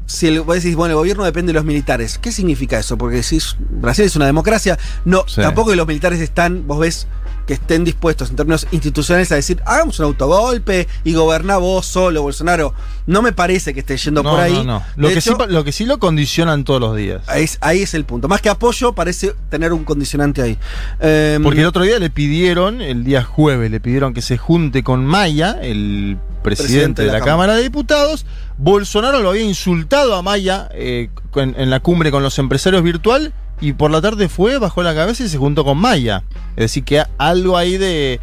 si 0.06 0.28
el, 0.28 0.40
vos 0.42 0.56
decís, 0.56 0.74
bueno, 0.76 0.92
el 0.94 0.96
gobierno 0.96 1.26
depende 1.26 1.50
de 1.50 1.56
los 1.56 1.66
militares, 1.66 2.18
¿qué 2.18 2.32
significa 2.32 2.80
eso? 2.80 2.98
Porque 2.98 3.24
si 3.24 3.40
Brasil 3.60 4.06
es 4.06 4.16
una 4.16 4.26
democracia, 4.26 4.80
no, 5.04 5.26
Sí. 5.28 5.42
tampoco 5.42 5.72
que 5.72 5.76
los 5.76 5.86
militares 5.86 6.22
están, 6.22 6.66
vos 6.66 6.80
ves, 6.80 7.08
que 7.48 7.54
estén 7.54 7.86
dispuestos 7.86 8.30
en 8.30 8.36
términos 8.36 8.68
institucionales 8.72 9.32
a 9.32 9.36
decir, 9.36 9.62
hagamos 9.66 9.98
un 10.00 10.06
autogolpe 10.06 10.88
y 11.06 11.14
goberná 11.14 11.58
vos 11.58 11.86
solo, 11.86 12.22
Bolsonaro. 12.22 12.74
No 13.08 13.22
me 13.22 13.32
parece 13.32 13.74
que 13.74 13.80
esté 13.80 13.96
yendo 13.96 14.22
No, 14.22 14.32
por 14.32 14.40
ahí. 14.42 14.54
no, 14.54 14.64
no. 14.66 14.84
Lo 14.98 15.08
De 15.08 15.14
que, 15.14 15.20
hecho, 15.20 15.38
sí, 15.40 15.44
lo 15.54 15.64
que 15.64 15.72
sí 15.72 15.86
lo 15.86 15.98
condicionan 15.98 16.66
todos 16.66 16.82
los 16.82 16.96
días. 16.96 17.22
ahí, 17.28 17.44
es, 17.46 17.58
ahí 17.62 17.82
es 17.82 17.94
el 17.94 18.04
punto. 18.04 18.28
Más 18.28 18.42
que 18.42 18.50
apoyo, 18.50 18.92
parece 18.94 19.34
tener 19.50 19.72
un 19.72 19.86
condicionante 19.86 20.42
ahí. 20.42 20.58
Em, 21.00 21.42
Porque 21.42 21.62
el 21.62 21.66
otro 21.68 21.84
día 21.84 21.98
le 22.00 22.10
pidieron, 22.10 22.82
el 22.82 23.06
día 23.06 23.24
jueves, 23.24 23.72
le 23.72 23.80
pidieron 23.80 24.14
que 24.14 24.22
se 24.22 24.38
junte 24.38 24.84
con 24.84 25.06
Maya, 25.06 25.58
el 25.62 26.18
presidente, 26.44 27.04
de 27.04 27.12
la, 27.14 27.22
Cámara 27.22 27.56
de 27.56 27.64
Diputados. 27.64 28.26
Bolsonaro 28.58 29.22
lo 29.22 29.30
había 29.30 29.44
insultado 29.44 30.16
a 30.16 30.22
Maya 30.22 30.68
eh, 30.74 31.10
en, 31.36 31.56
en 31.58 31.70
la 31.70 31.80
cumbre 31.80 32.12
con 32.12 32.24
los 32.24 32.38
empresarios 32.40 32.84
virtual 32.84 33.34
y 33.60 33.74
por 33.74 33.92
la 33.92 34.02
tarde 34.02 34.30
fue, 34.30 34.58
bajó 34.60 34.84
la 34.84 34.94
cabeza 34.94 35.24
y 35.24 35.30
se 35.30 35.38
juntó 35.38 35.64
con 35.64 35.78
Maya. 35.78 36.24
Es 36.56 36.66
decir, 36.66 36.84
que 36.84 37.04
algo 37.18 37.58
ahí 37.58 37.78
de, 37.78 38.20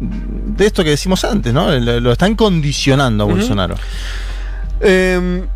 de 0.00 0.66
esto 0.66 0.84
que 0.84 0.90
decimos 0.90 1.24
antes, 1.24 1.52
¿no? 1.52 1.70
Lo, 1.70 2.00
lo 2.00 2.12
están 2.12 2.34
condicionando 2.34 3.24
a. 3.24 3.26
Bolsonaro. 3.26 3.76
Em, 4.80 5.46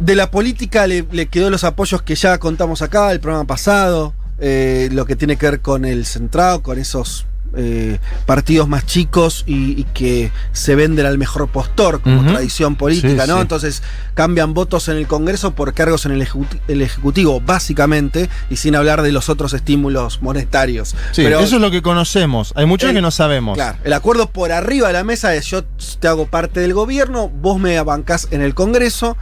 de 0.00 0.14
la 0.14 0.30
política 0.30 0.86
le, 0.86 1.04
le 1.10 1.26
quedó 1.26 1.50
los 1.50 1.64
apoyos 1.64 2.02
que 2.02 2.14
ya 2.14 2.38
contamos 2.38 2.82
acá, 2.82 3.10
el 3.10 3.20
programa 3.20 3.46
pasado, 3.46 4.14
eh, 4.38 4.88
lo 4.92 5.04
que 5.04 5.16
tiene 5.16 5.36
que 5.36 5.50
ver 5.50 5.60
con 5.60 5.84
el 5.84 6.06
centrado, 6.06 6.62
con 6.62 6.78
esos 6.78 7.26
eh, 7.56 7.98
partidos 8.26 8.68
más 8.68 8.84
chicos 8.86 9.44
y, 9.46 9.80
y 9.80 9.84
que 9.94 10.30
se 10.52 10.74
venden 10.74 11.06
al 11.06 11.18
mejor 11.18 11.48
postor 11.48 12.00
como 12.00 12.22
tradición 12.24 12.76
política, 12.76 13.22
Sí, 13.24 13.28
¿no? 13.28 13.36
sí. 13.36 13.40
Entonces 13.40 13.82
cambian 14.14 14.54
votos 14.54 14.88
en 14.88 14.96
el 14.98 15.06
Congreso 15.06 15.52
por 15.54 15.72
cargos 15.74 16.04
en 16.06 16.12
el, 16.12 16.22
ejecuti- 16.22 16.60
el 16.68 16.82
Ejecutivo, 16.82 17.40
básicamente, 17.40 18.28
y 18.50 18.56
sin 18.56 18.76
hablar 18.76 19.02
de 19.02 19.12
los 19.12 19.28
otros 19.28 19.54
estímulos 19.54 20.20
monetarios. 20.22 20.90
Sí, 21.12 21.22
Pero- 21.22 21.40
eso 21.40 21.56
es 21.56 21.62
lo 21.62 21.70
que 21.70 21.82
conocemos. 21.82 22.52
Hay 22.56 22.66
muchos 22.66 22.90
El- 22.90 22.96
que 22.96 23.02
no 23.02 23.10
sabemos. 23.10 23.56
Claro, 23.56 23.78
el 23.84 23.92
acuerdo 23.92 24.28
por 24.30 24.52
arriba 24.52 24.88
de 24.88 24.92
la 24.94 25.04
mesa 25.04 25.34
es 25.34 25.46
yo 25.46 25.64
te 26.00 26.08
hago 26.08 26.26
parte 26.26 26.60
del 26.60 26.74
gobierno, 26.74 27.28
vos 27.28 27.58
me 27.58 27.80
bancás 27.82 28.28
en 28.30 28.42
el 28.42 28.54
Congreso. 28.54 29.16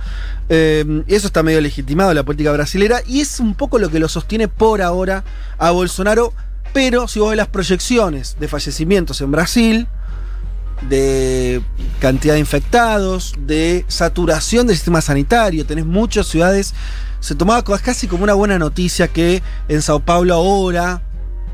eh, 0.48 0.84
eso 1.08 1.26
está 1.26 1.42
medio 1.42 1.60
legitimado 1.60 2.10
en 2.10 2.16
la 2.16 2.22
política 2.22 2.52
brasilera 2.52 3.00
y 3.04 3.20
es 3.20 3.40
un 3.40 3.54
poco 3.54 3.78
lo 3.80 3.88
que 3.90 3.98
lo 3.98 4.08
sostiene 4.08 4.46
por 4.46 4.80
ahora 4.80 5.24
a 5.58 5.72
Bolsonaro. 5.72 6.32
Pero 6.76 7.08
si 7.08 7.20
vos 7.20 7.30
ves 7.30 7.38
las 7.38 7.48
proyecciones 7.48 8.36
de 8.38 8.48
fallecimientos 8.48 9.22
en 9.22 9.30
Brasil, 9.30 9.88
de 10.90 11.62
cantidad 12.00 12.34
de 12.34 12.40
infectados, 12.40 13.34
de 13.38 13.86
saturación 13.88 14.66
del 14.66 14.76
sistema 14.76 15.00
sanitario, 15.00 15.64
tenés 15.64 15.86
muchas 15.86 16.26
ciudades. 16.26 16.74
Se 17.20 17.34
tomaba 17.34 17.64
casi 17.64 18.08
como 18.08 18.24
una 18.24 18.34
buena 18.34 18.58
noticia 18.58 19.08
que 19.08 19.42
en 19.68 19.80
Sao 19.80 20.00
Paulo 20.00 20.34
ahora 20.34 21.00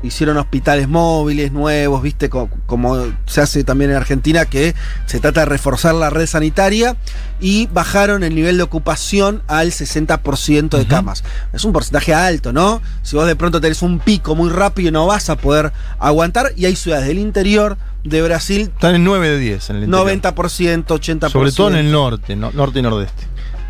hicieron 0.03 0.37
hospitales 0.37 0.87
móviles 0.87 1.51
nuevos, 1.51 2.01
viste, 2.03 2.29
Co- 2.29 2.49
como 2.65 2.97
se 3.25 3.41
hace 3.41 3.63
también 3.63 3.89
en 3.91 3.97
Argentina, 3.97 4.45
que 4.45 4.75
se 5.05 5.19
trata 5.19 5.39
de 5.41 5.45
reforzar 5.47 5.95
la 5.95 6.09
red 6.09 6.27
sanitaria 6.27 6.95
y 7.39 7.67
bajaron 7.67 8.23
el 8.23 8.35
nivel 8.35 8.57
de 8.57 8.63
ocupación 8.63 9.41
al 9.47 9.71
60% 9.71 10.77
de 10.77 10.85
camas. 10.85 11.23
Es 11.53 11.63
un 11.65 11.73
porcentaje 11.73 12.13
alto, 12.13 12.53
¿no? 12.53 12.81
Si 13.01 13.15
vos 13.15 13.25
de 13.27 13.35
pronto 13.35 13.59
tenés 13.61 13.81
un 13.81 13.99
pico 13.99 14.35
muy 14.35 14.49
rápido 14.49 14.91
no 14.91 15.07
vas 15.07 15.29
a 15.29 15.35
poder 15.37 15.71
aguantar 15.99 16.51
y 16.55 16.65
hay 16.65 16.75
ciudades 16.75 17.07
del 17.07 17.19
interior 17.19 17.77
de 18.03 18.21
Brasil 18.21 18.61
Están 18.63 18.95
en 18.95 19.03
9 19.05 19.29
de 19.29 19.37
10 19.39 19.69
en 19.69 19.75
el 19.77 19.83
interior. 19.85 20.21
90%, 20.33 20.85
80%. 20.85 21.29
Sobre 21.29 21.51
todo 21.53 21.69
en 21.69 21.75
el 21.77 21.91
norte, 21.91 22.35
no- 22.35 22.51
norte 22.51 22.79
y 22.79 22.81
nordeste. 22.81 23.23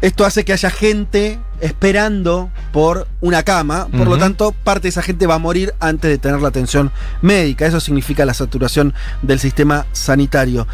Esto 0.04 0.26
hace 0.26 0.44
que 0.44 0.52
haya 0.52 0.70
gente 0.70 1.40
esperando 1.62 2.50
por 2.74 3.08
una 3.22 3.44
cama, 3.44 3.88
por 3.88 4.06
lo 4.10 4.18
tanto, 4.18 4.52
parte 4.52 4.84
de 4.84 4.90
esa 4.90 5.02
gente 5.02 5.28
va 5.28 5.36
a 5.36 5.40
morir 5.40 5.74
antes 5.80 6.12
de 6.12 6.18
tener 6.18 6.42
la 6.42 6.50
atención 6.50 6.92
médica. 7.22 7.66
Eso 7.66 7.80
significa 7.80 8.26
la 8.26 8.34
saturación 8.34 8.94
del 9.22 9.40
sistema 9.40 9.86
sanitario. 9.94 10.68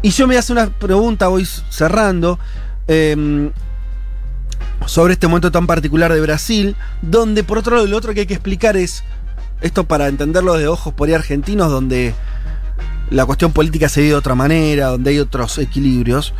Y 0.00 0.08
yo 0.08 0.26
me 0.26 0.38
hace 0.38 0.52
una 0.54 0.70
pregunta, 0.70 1.28
voy 1.28 1.46
cerrando, 1.68 2.38
eh, 2.88 3.50
sobre 4.86 5.12
este 5.12 5.26
momento 5.26 5.52
tan 5.52 5.66
particular 5.66 6.10
de 6.10 6.22
Brasil, 6.22 6.76
donde 7.02 7.44
por 7.44 7.58
otro 7.58 7.76
lado, 7.76 7.86
lo 7.86 7.96
otro 7.98 8.14
que 8.14 8.20
hay 8.20 8.26
que 8.26 8.32
explicar 8.32 8.74
es, 8.74 9.04
esto 9.60 9.84
para 9.84 10.08
entenderlo 10.08 10.54
de 10.54 10.66
ojos 10.66 10.94
por 10.94 11.08
ahí 11.08 11.14
argentinos, 11.14 11.70
donde 11.70 12.14
la 13.10 13.26
cuestión 13.26 13.52
política 13.52 13.90
se 13.90 14.00
vive 14.00 14.12
de 14.12 14.18
otra 14.18 14.34
manera, 14.34 14.86
donde 14.86 15.10
hay 15.10 15.18
otros 15.18 15.58
equilibrios, 15.58 16.32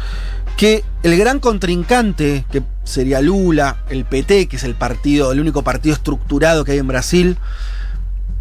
que 0.57 0.85
el 1.03 1.17
gran 1.17 1.41
contrincante, 1.41 2.45
que 2.51 2.63
sería 2.85 3.21
Lula, 3.21 3.79
el 3.89 4.05
PT, 4.05 4.49
que 4.49 4.57
es 4.57 4.65
el 4.65 4.75
partido, 4.75 5.33
el 5.33 5.41
único 5.41 5.63
partido 5.63 5.95
estructurado 5.95 6.65
que 6.65 6.73
hay 6.73 6.79
en 6.79 6.89
Brasil, 6.89 7.39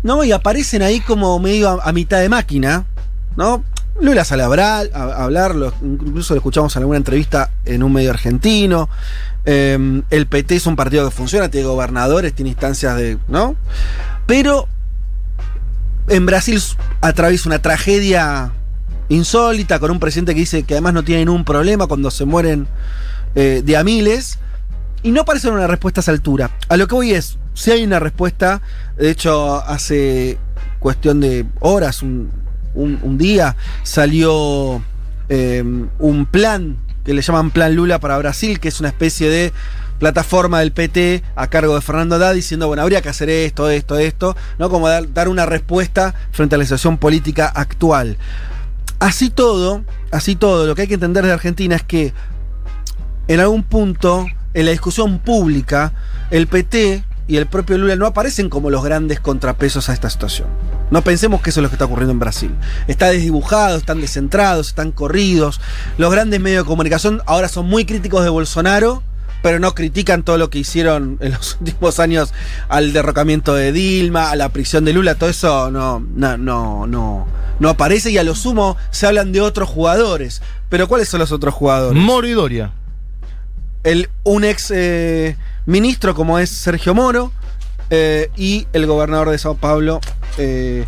¿no? 0.03 0.23
Y 0.23 0.31
aparecen 0.31 0.81
ahí 0.81 0.99
como 0.99 1.39
medio 1.39 1.81
a, 1.81 1.91
mitad 1.93 2.19
de 2.19 2.29
máquina, 2.29 2.85
¿no? 3.35 3.63
Lula 4.01 4.23
sale 4.23 4.43
a 4.43 4.45
hablar, 5.23 5.55
incluso 5.81 6.33
lo 6.33 6.39
escuchamos 6.39 6.75
en 6.75 6.81
alguna 6.81 6.97
entrevista 6.97 7.51
en 7.65 7.83
un 7.83 7.91
medio 7.91 8.11
argentino. 8.11 8.89
Eh, 9.45 10.01
el 10.09 10.27
PT 10.27 10.55
es 10.55 10.67
un 10.67 10.75
partido 10.77 11.05
que 11.05 11.11
funciona, 11.15 11.49
tiene 11.49 11.67
gobernadores, 11.67 12.33
tiene 12.33 12.49
instancias 12.49 12.95
de. 12.95 13.17
¿no? 13.27 13.55
Pero 14.25 14.67
en 16.07 16.25
Brasil 16.25 16.61
atraviesa 17.01 17.49
una 17.49 17.61
tragedia 17.61 18.53
insólita 19.09 19.79
con 19.79 19.91
un 19.91 19.99
presidente 19.99 20.33
que 20.33 20.41
dice 20.41 20.63
que 20.63 20.75
además 20.75 20.93
no 20.93 21.03
tiene 21.03 21.25
ningún 21.25 21.43
problema 21.45 21.87
cuando 21.87 22.11
se 22.11 22.25
mueren 22.25 22.67
eh, 23.35 23.61
de 23.65 23.77
a 23.77 23.83
miles. 23.83 24.39
Y 25.01 25.11
no 25.11 25.23
parece 25.25 25.49
una 25.49 25.65
respuesta 25.67 26.01
a 26.01 26.03
esa 26.03 26.11
altura. 26.11 26.51
A 26.67 26.75
lo 26.77 26.87
que 26.87 26.95
voy 26.95 27.11
es, 27.11 27.37
si 27.53 27.71
hay 27.71 27.83
una 27.83 27.99
respuesta, 27.99 28.61
de 28.97 29.09
hecho 29.09 29.55
hace 29.65 30.37
cuestión 30.79 31.19
de 31.21 31.45
horas, 31.61 32.01
un, 32.03 32.29
un- 32.73 33.17
día, 33.17 33.55
salió 33.83 34.81
eh, 35.29 35.63
un 35.99 36.25
plan 36.25 36.77
que 37.05 37.13
le 37.13 37.21
llaman 37.21 37.51
Plan 37.51 37.75
Lula 37.75 37.99
para 37.99 38.17
Brasil, 38.17 38.59
que 38.59 38.67
es 38.67 38.79
una 38.81 38.89
especie 38.89 39.29
de 39.29 39.53
plataforma 39.99 40.59
del 40.59 40.71
PT 40.71 41.23
a 41.35 41.47
cargo 41.47 41.75
de 41.75 41.81
Fernando 41.81 42.15
Haddad 42.15 42.33
diciendo, 42.33 42.67
bueno, 42.67 42.81
habría 42.83 43.01
que 43.01 43.09
hacer 43.09 43.29
esto, 43.29 43.69
esto, 43.69 43.97
esto, 43.97 44.35
¿no? 44.57 44.69
Como 44.69 44.87
dar 44.89 45.27
una 45.29 45.45
respuesta 45.45 46.13
frente 46.31 46.55
a 46.55 46.57
la 46.57 46.63
situación 46.65 46.97
política 46.97 47.47
actual. 47.47 48.17
Así 48.99 49.29
todo, 49.29 49.83
así 50.11 50.35
todo, 50.35 50.67
lo 50.67 50.75
que 50.75 50.83
hay 50.83 50.87
que 50.87 50.95
entender 50.95 51.25
de 51.25 51.31
Argentina 51.31 51.75
es 51.75 51.83
que 51.83 52.13
en 53.29 53.39
algún 53.39 53.63
punto, 53.63 54.25
en 54.53 54.65
la 54.65 54.71
discusión 54.71 55.19
pública, 55.19 55.93
el 56.31 56.47
PT 56.47 57.05
y 57.29 57.37
el 57.37 57.45
propio 57.45 57.77
Lula 57.77 57.95
no 57.95 58.07
aparecen 58.07 58.49
como 58.49 58.71
los 58.71 58.83
grandes 58.83 59.19
contrapesos 59.19 59.87
a 59.87 59.93
esta 59.93 60.09
situación. 60.09 60.47
No 60.89 61.03
pensemos 61.03 61.41
que 61.41 61.51
eso 61.51 61.59
es 61.59 61.63
lo 61.63 61.69
que 61.69 61.75
está 61.75 61.85
ocurriendo 61.85 62.11
en 62.11 62.19
Brasil. 62.19 62.51
Está 62.87 63.09
desdibujado, 63.09 63.77
están 63.77 64.01
descentrados, 64.01 64.69
están 64.69 64.91
corridos. 64.91 65.61
Los 65.99 66.11
grandes 66.11 66.41
medios 66.41 66.63
de 66.63 66.67
comunicación 66.67 67.21
ahora 67.27 67.47
son 67.47 67.67
muy 67.67 67.85
críticos 67.85 68.23
de 68.23 68.29
Bolsonaro, 68.29 69.03
pero 69.41 69.59
no 69.59 69.73
critican 69.73 70.23
todo 70.23 70.37
lo 70.37 70.49
que 70.49 70.59
hicieron 70.59 71.17
en 71.21 71.31
los 71.31 71.57
últimos 71.59 71.99
años 71.99 72.33
al 72.67 72.93
derrocamiento 72.93 73.53
de 73.55 73.71
Dilma, 73.71 74.31
a 74.31 74.35
la 74.35 74.49
prisión 74.49 74.85
de 74.85 74.93
Lula, 74.93 75.15
todo 75.15 75.29
eso 75.29 75.71
no, 75.71 75.99
no, 75.99 76.37
no, 76.37 76.87
no, 76.87 77.27
no 77.59 77.69
aparece 77.69 78.11
y 78.11 78.17
a 78.17 78.23
lo 78.23 78.35
sumo 78.35 78.77
se 78.91 79.07
hablan 79.07 79.31
de 79.31 79.41
otros 79.41 79.69
jugadores. 79.69 80.41
Pero 80.69 80.87
¿cuáles 80.87 81.09
son 81.09 81.19
los 81.19 81.31
otros 81.31 81.53
jugadores? 81.53 82.01
Moridoria. 82.01 82.71
el, 83.83 84.09
un 84.23 84.43
ex 84.43 84.71
eh, 84.71 85.37
ministro 85.65 86.13
como 86.13 86.39
es 86.39 86.49
Sergio 86.49 86.93
Moro 86.93 87.31
eh, 87.89 88.29
y 88.35 88.67
el 88.73 88.85
gobernador 88.85 89.29
de 89.29 89.37
Sao 89.37 89.55
Paulo, 89.55 89.99
eh, 90.37 90.85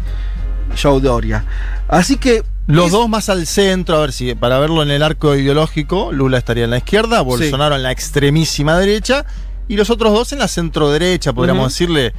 Joe 0.81 1.01
Doria. 1.01 1.45
Así 1.87 2.17
que... 2.17 2.43
Los 2.75 2.85
es- 2.87 2.91
dos 2.91 3.09
más 3.09 3.29
al 3.29 3.45
centro, 3.47 3.97
a 3.97 4.01
ver 4.01 4.11
si 4.11 4.33
para 4.35 4.59
verlo 4.59 4.83
en 4.83 4.91
el 4.91 5.03
arco 5.03 5.35
ideológico, 5.35 6.11
Lula 6.11 6.37
estaría 6.37 6.63
en 6.65 6.69
la 6.71 6.77
izquierda, 6.77 7.21
Bolsonaro 7.21 7.75
en 7.75 7.83
la 7.83 7.91
extremísima 7.91 8.77
derecha 8.77 9.25
y 9.67 9.75
los 9.75 9.89
otros 9.89 10.13
dos 10.13 10.31
en 10.33 10.39
la 10.39 10.47
centro 10.47 10.91
derecha, 10.91 11.33
podríamos 11.33 11.71
decirle, 11.73 12.13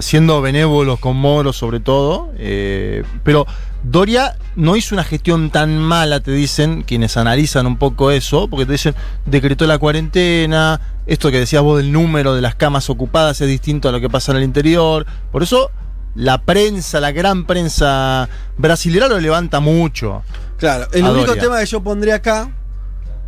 siendo 0.00 0.40
benévolos 0.42 0.98
con 0.98 1.16
Moro 1.16 1.52
sobre 1.52 1.80
todo. 1.80 2.30
eh, 2.36 3.02
pero 3.22 3.46
Doria 3.82 4.36
no 4.56 4.76
hizo 4.76 4.94
una 4.94 5.04
gestión 5.04 5.50
tan 5.50 5.78
mala, 5.78 6.20
te 6.20 6.30
dicen 6.32 6.82
quienes 6.82 7.16
analizan 7.18 7.66
un 7.66 7.76
poco 7.76 8.10
eso, 8.10 8.48
porque 8.48 8.64
te 8.66 8.72
dicen, 8.72 8.94
decretó 9.26 9.66
la 9.66 9.76
cuarentena, 9.78 10.80
esto 11.06 11.30
que 11.30 11.38
decías 11.38 11.62
vos 11.62 11.76
del 11.78 11.92
número 11.92 12.34
de 12.34 12.40
las 12.40 12.54
camas 12.54 12.88
ocupadas 12.88 13.40
es 13.42 13.48
distinto 13.48 13.88
a 13.88 13.92
lo 13.92 14.00
que 14.00 14.08
pasa 14.08 14.32
en 14.32 14.38
el 14.38 14.44
interior. 14.44 15.04
Por 15.30 15.42
eso 15.42 15.70
la 16.14 16.42
prensa, 16.42 17.00
la 17.00 17.12
gran 17.12 17.44
prensa 17.44 18.28
brasilera 18.56 19.08
lo 19.08 19.20
levanta 19.20 19.60
mucho. 19.60 20.22
Claro, 20.58 20.86
el 20.92 21.04
único 21.04 21.26
Doria. 21.26 21.42
tema 21.42 21.58
que 21.60 21.66
yo 21.66 21.82
pondré 21.82 22.12
acá 22.12 22.50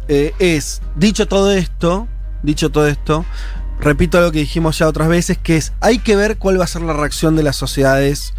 eh, 0.09 0.33
es, 0.39 0.81
dicho 0.95 1.27
todo 1.27 1.53
esto, 1.53 2.07
dicho 2.43 2.71
todo 2.71 2.87
esto, 2.87 3.25
repito 3.81 4.21
lo 4.21 4.31
que 4.31 4.39
dijimos 4.39 4.79
ya 4.79 4.89
otras 4.89 5.09
veces, 5.09 5.39
que 5.39 5.57
es, 5.57 5.73
hay 5.81 5.99
que 5.99 6.17
ver 6.17 6.39
cuál 6.39 6.61
va 6.61 6.65
a 6.65 6.69
ser 6.69 6.83
la 6.83 6.93
reacción 6.93 7.37
de 7.37 7.43
las 7.43 7.57
sociedades 7.57 8.35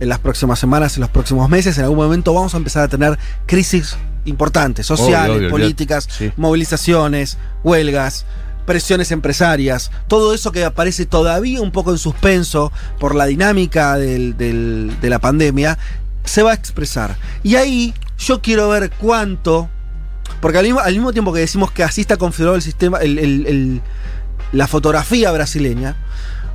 en 0.00 0.08
las 0.08 0.18
próximas 0.18 0.58
semanas, 0.58 0.96
en 0.96 1.02
los 1.02 1.10
próximos 1.10 1.48
meses. 1.48 1.78
En 1.78 1.84
algún 1.84 1.98
momento 1.98 2.34
vamos 2.34 2.54
a 2.54 2.56
empezar 2.56 2.82
a 2.82 2.88
tener 2.88 3.18
crisis 3.46 3.96
importantes, 4.24 4.86
sociales, 4.86 5.36
Obvio, 5.36 5.48
obvio, 5.48 5.50
políticas. 5.50 6.08
Sí. 6.10 6.32
movilizaciones, 6.36 7.38
huelgas, 7.62 8.26
presiones 8.66 9.10
empresarias, 9.12 9.90
todo 10.08 10.34
eso 10.34 10.52
que 10.52 10.64
aparece 10.64 11.06
todavía 11.06 11.60
un 11.60 11.70
poco 11.70 11.90
en 11.90 11.98
suspenso 11.98 12.72
por 12.98 13.14
la 13.14 13.26
dinámica 13.26 13.96
del- 13.98 14.36
del- 14.36 14.96
de 15.00 15.10
la 15.10 15.18
pandemia, 15.18 15.78
se 16.24 16.42
va 16.42 16.52
a 16.52 16.54
expresar. 16.54 17.16
Y 17.42 17.56
ahí 17.56 17.92
yo 18.18 18.40
quiero 18.40 18.68
ver 18.70 18.90
cuánto, 18.90 19.68
porque 20.40 20.58
al 20.58 20.64
mismo, 20.64 20.80
al 20.80 20.92
mismo 20.94 21.12
tiempo 21.12 21.32
que 21.32 21.40
decimos 21.40 21.70
que 21.70 21.82
así 21.84 22.00
está 22.00 22.16
configurado 22.16 22.56
el 22.56 22.62
sistema, 22.62 22.98
el- 22.98 23.18
el- 23.18 23.46
el- 23.46 23.82
la 24.52 24.66
fotografía 24.66 25.30
brasileña, 25.32 25.96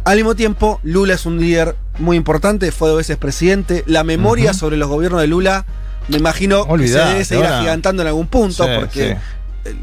al 0.06 0.16
mismo 0.16 0.36
tiempo 0.36 0.80
Lula 0.84 1.14
es 1.14 1.26
un 1.26 1.40
líder 1.40 1.76
muy 2.00 2.18
importante, 2.18 2.72
fue 2.72 2.90
dos 2.90 2.98
veces 2.98 3.18
presidente, 3.18 3.84
la 3.86 4.04
memoria 4.04 4.54
sobre 4.54 4.78
los 4.78 4.88
gobiernos 4.90 5.22
de 5.22 5.28
Lula, 5.28 5.66
me 6.08 6.18
imagino 6.18 6.66
que 6.86 6.88
se 6.88 6.98
debe 7.10 7.26
seguir 7.26 7.44
ahora- 7.46 7.60
agigantando 7.60 8.02
en 8.02 8.08
algún 8.08 8.26
punto, 8.28 8.64
Sí, 8.64 8.70
porque 8.80 9.10
sí. 9.14 9.16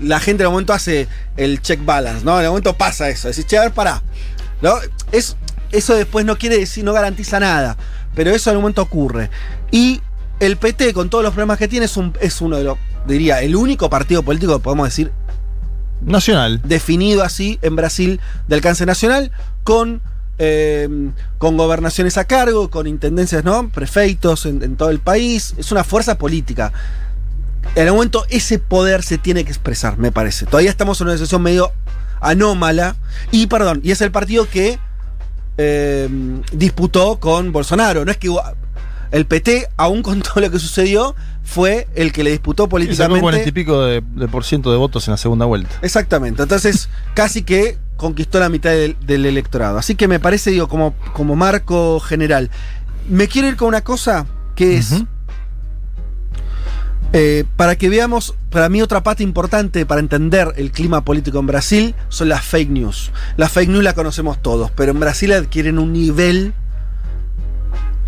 La 0.01 0.21
gente 0.21 0.43
en 0.43 0.47
el 0.47 0.53
momento 0.53 0.73
hace 0.73 1.09
el 1.37 1.61
check 1.61 1.85
balance, 1.85 2.25
¿no? 2.25 2.39
En 2.39 2.45
el 2.45 2.51
momento 2.51 2.77
pasa 2.77 3.09
eso. 3.09 3.29
Decís, 3.29 3.47
che, 3.47 3.59
a 3.59 3.63
ver, 3.63 3.73
pará. 3.73 4.03
¿No? 4.63 4.75
Es, 5.13 5.37
eso 5.73 5.95
después 5.95 6.25
no 6.25 6.37
quiere 6.37 6.59
decir, 6.59 6.85
no 6.85 6.93
garantiza 6.93 7.41
nada. 7.41 7.77
Pero 8.15 8.31
eso 8.31 8.51
en 8.51 8.57
el 8.57 8.63
momento 8.63 8.83
ocurre. 8.83 9.31
Y 9.71 10.01
el 10.41 10.57
PT, 10.57 10.93
con 10.93 11.11
todos 11.11 11.25
los 11.25 11.33
problemas 11.33 11.59
que 11.59 11.69
tiene, 11.69 11.87
es, 11.87 11.97
un, 11.97 12.15
es 12.21 12.41
uno 12.41 12.57
de 12.57 12.65
los, 12.65 12.79
diría, 13.07 13.43
el 13.43 13.57
único 13.57 13.91
partido 13.91 14.23
político 14.23 14.57
que 14.57 14.63
podemos 14.63 14.89
decir 14.89 15.13
Nacional. 16.01 16.61
definido 16.65 17.23
así 17.23 17.59
en 17.63 17.77
Brasil 17.77 18.21
de 18.49 18.55
alcance 18.55 18.87
nacional, 18.87 19.33
con, 19.65 20.03
eh, 20.39 20.89
con 21.39 21.57
gobernaciones 21.57 22.19
a 22.19 22.25
cargo, 22.25 22.71
con 22.71 22.87
intendencias, 22.87 23.45
¿no? 23.45 23.69
Prefeitos 23.71 24.47
en, 24.47 24.63
en 24.63 24.77
todo 24.77 24.91
el 24.91 25.01
país. 25.01 25.55
Es 25.59 25.73
una 25.73 25.85
fuerza 25.85 26.19
política. 26.19 26.73
En 27.77 27.87
el 27.87 27.93
momento 27.93 28.25
ese 28.31 28.59
poder 28.59 29.03
se 29.03 29.19
tiene 29.19 29.45
que 29.45 29.51
expresar, 29.51 29.99
me 29.99 30.11
parece. 30.11 30.47
Todavía 30.47 30.71
estamos 30.71 30.99
en 31.01 31.09
una 31.09 31.17
situación 31.17 31.43
medio 31.43 31.73
anómala. 32.21 32.97
Y, 33.31 33.47
perdón, 33.49 33.81
y 33.85 33.91
es 33.91 34.01
el 34.01 34.11
partido 34.11 34.49
que 34.49 34.79
eh, 35.59 36.09
disputó 36.53 37.21
con 37.21 37.53
Bolsonaro. 37.53 38.05
No 38.07 38.11
es 38.11 38.17
que 38.17 38.31
el 39.11 39.27
PT, 39.27 39.69
aún 39.77 40.03
con 40.03 40.23
todo 40.23 40.41
lo 40.41 40.51
que 40.51 40.59
sucedió, 40.59 41.15
fue 41.45 41.87
el 41.95 42.13
que 42.13 42.25
le 42.25 42.31
disputó 42.31 42.63
Y 42.63 42.65
sacó 42.65 42.71
políticamente. 42.71 43.21
cuarenta 43.21 43.49
y 43.49 43.53
pico 43.53 43.83
de, 43.83 44.03
de 44.15 44.27
por 44.27 44.45
ciento 44.45 44.71
de 44.71 44.79
votos 44.79 45.07
en 45.07 45.13
la 45.13 45.19
segunda 45.19 45.45
vuelta. 45.45 45.71
Exactamente. 45.83 46.43
Entonces, 46.43 46.89
casi 47.15 47.43
que 47.43 47.79
conquistó 47.99 48.41
la 48.41 48.49
mitad 48.49 48.71
del, 48.71 48.97
del 49.07 49.27
electorado. 49.27 49.77
Así 49.77 49.97
que 49.97 50.09
me 50.09 50.19
parece, 50.19 50.51
digo, 50.51 50.67
como, 50.69 50.95
como 51.13 51.37
marco 51.37 52.01
general. 52.01 52.51
Me 53.09 53.29
quiero 53.29 53.49
ir 53.49 53.57
con 53.57 53.69
una 53.69 53.83
cosa 53.83 54.27
que 54.55 54.79
es. 54.79 54.95
Eh, 57.19 57.47
para 57.57 57.77
que 57.77 57.89
veamos, 57.89 58.35
para 58.51 58.69
mí 58.69 58.83
otra 58.83 59.03
parte 59.03 59.23
importante 59.23 59.87
para 59.87 60.03
entender 60.03 60.53
el 60.57 60.71
clima 60.71 61.03
político 61.03 61.39
en 61.39 61.47
Brasil 61.47 61.95
son 62.11 62.29
las 62.29 62.45
fake 62.45 62.69
news. 62.69 63.11
Las 63.39 63.53
fake 63.53 63.71
news 63.71 63.83
las 63.83 63.95
conocemos 63.95 64.43
todos, 64.43 64.71
pero 64.71 64.93
en 64.93 65.01
Brasil 65.01 65.33
adquieren 65.33 65.79
un 65.79 65.95
nivel 65.95 66.53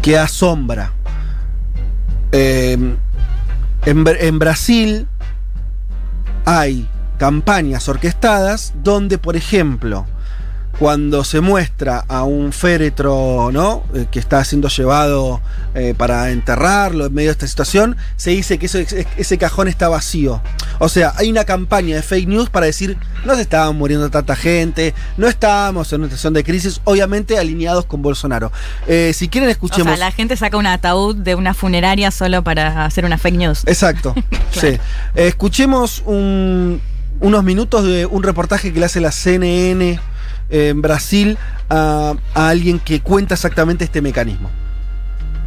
que 0.02 0.18
asombra. 0.18 0.92
Eh, 2.32 2.76
en 3.86 4.38
Brasil 4.38 5.08
hay 6.44 6.86
campañas 7.16 7.88
orquestadas 7.88 8.74
donde, 8.82 9.16
por 9.16 9.36
ejemplo, 9.36 10.06
cuando 10.78 11.24
se 11.24 11.40
muestra 11.40 12.04
a 12.06 12.22
un 12.22 12.52
féretro, 12.52 13.50
¿no? 13.52 13.82
Eh, 13.94 14.06
que 14.10 14.18
está 14.20 14.44
siendo 14.44 14.68
llevado 14.68 15.40
eh, 15.74 15.92
para 15.96 16.30
enterrarlo 16.30 17.06
en 17.06 17.14
medio 17.14 17.28
de 17.30 17.32
esta 17.32 17.46
situación, 17.48 17.96
se 18.16 18.30
dice 18.30 18.58
que 18.58 18.66
eso- 18.66 18.78
ese 19.16 19.38
cajón 19.38 19.66
está 19.66 19.88
vacío. 19.88 20.40
O 20.78 20.88
sea, 20.88 21.12
hay 21.16 21.30
una 21.30 21.44
campaña 21.44 21.96
de 21.96 22.02
fake 22.02 22.28
news 22.28 22.48
para 22.50 22.66
decir, 22.66 22.96
no 23.24 23.34
se 23.34 23.42
estaban 23.42 23.76
muriendo 23.76 24.08
tanta 24.10 24.36
gente, 24.36 24.94
no 25.16 25.26
estábamos 25.26 25.92
en 25.92 26.00
una 26.02 26.08
situación 26.08 26.34
de 26.34 26.44
crisis, 26.44 26.80
obviamente 26.84 27.38
alineados 27.38 27.84
con 27.84 28.00
Bolsonaro. 28.00 28.52
Eh, 28.86 29.12
si 29.14 29.28
quieren 29.28 29.48
O 29.48 29.52
escuchemos... 29.52 29.88
sea, 29.88 29.96
la 30.06 30.12
gente 30.12 30.36
saca 30.36 30.56
un 30.56 30.66
ataúd 30.66 31.16
de 31.16 31.34
una 31.34 31.54
funeraria 31.54 32.12
solo 32.12 32.44
para 32.44 32.84
hacer 32.84 33.04
una 33.04 33.18
fake 33.18 33.36
news. 33.36 33.62
Exacto. 33.66 34.14
sí. 34.52 34.78
Escuchemos 35.16 36.02
un- 36.06 36.80
unos 37.20 37.42
minutos 37.42 37.82
de 37.84 38.06
un 38.06 38.22
reportaje 38.22 38.72
que 38.72 38.78
le 38.78 38.86
hace 38.86 39.00
la 39.00 39.10
CNN 39.10 39.98
en 40.50 40.80
Brasil 40.80 41.38
a, 41.68 42.14
a 42.34 42.48
alguien 42.48 42.78
que 42.78 43.00
cuenta 43.00 43.34
exactamente 43.34 43.84
este 43.84 44.00
mecanismo. 44.00 44.50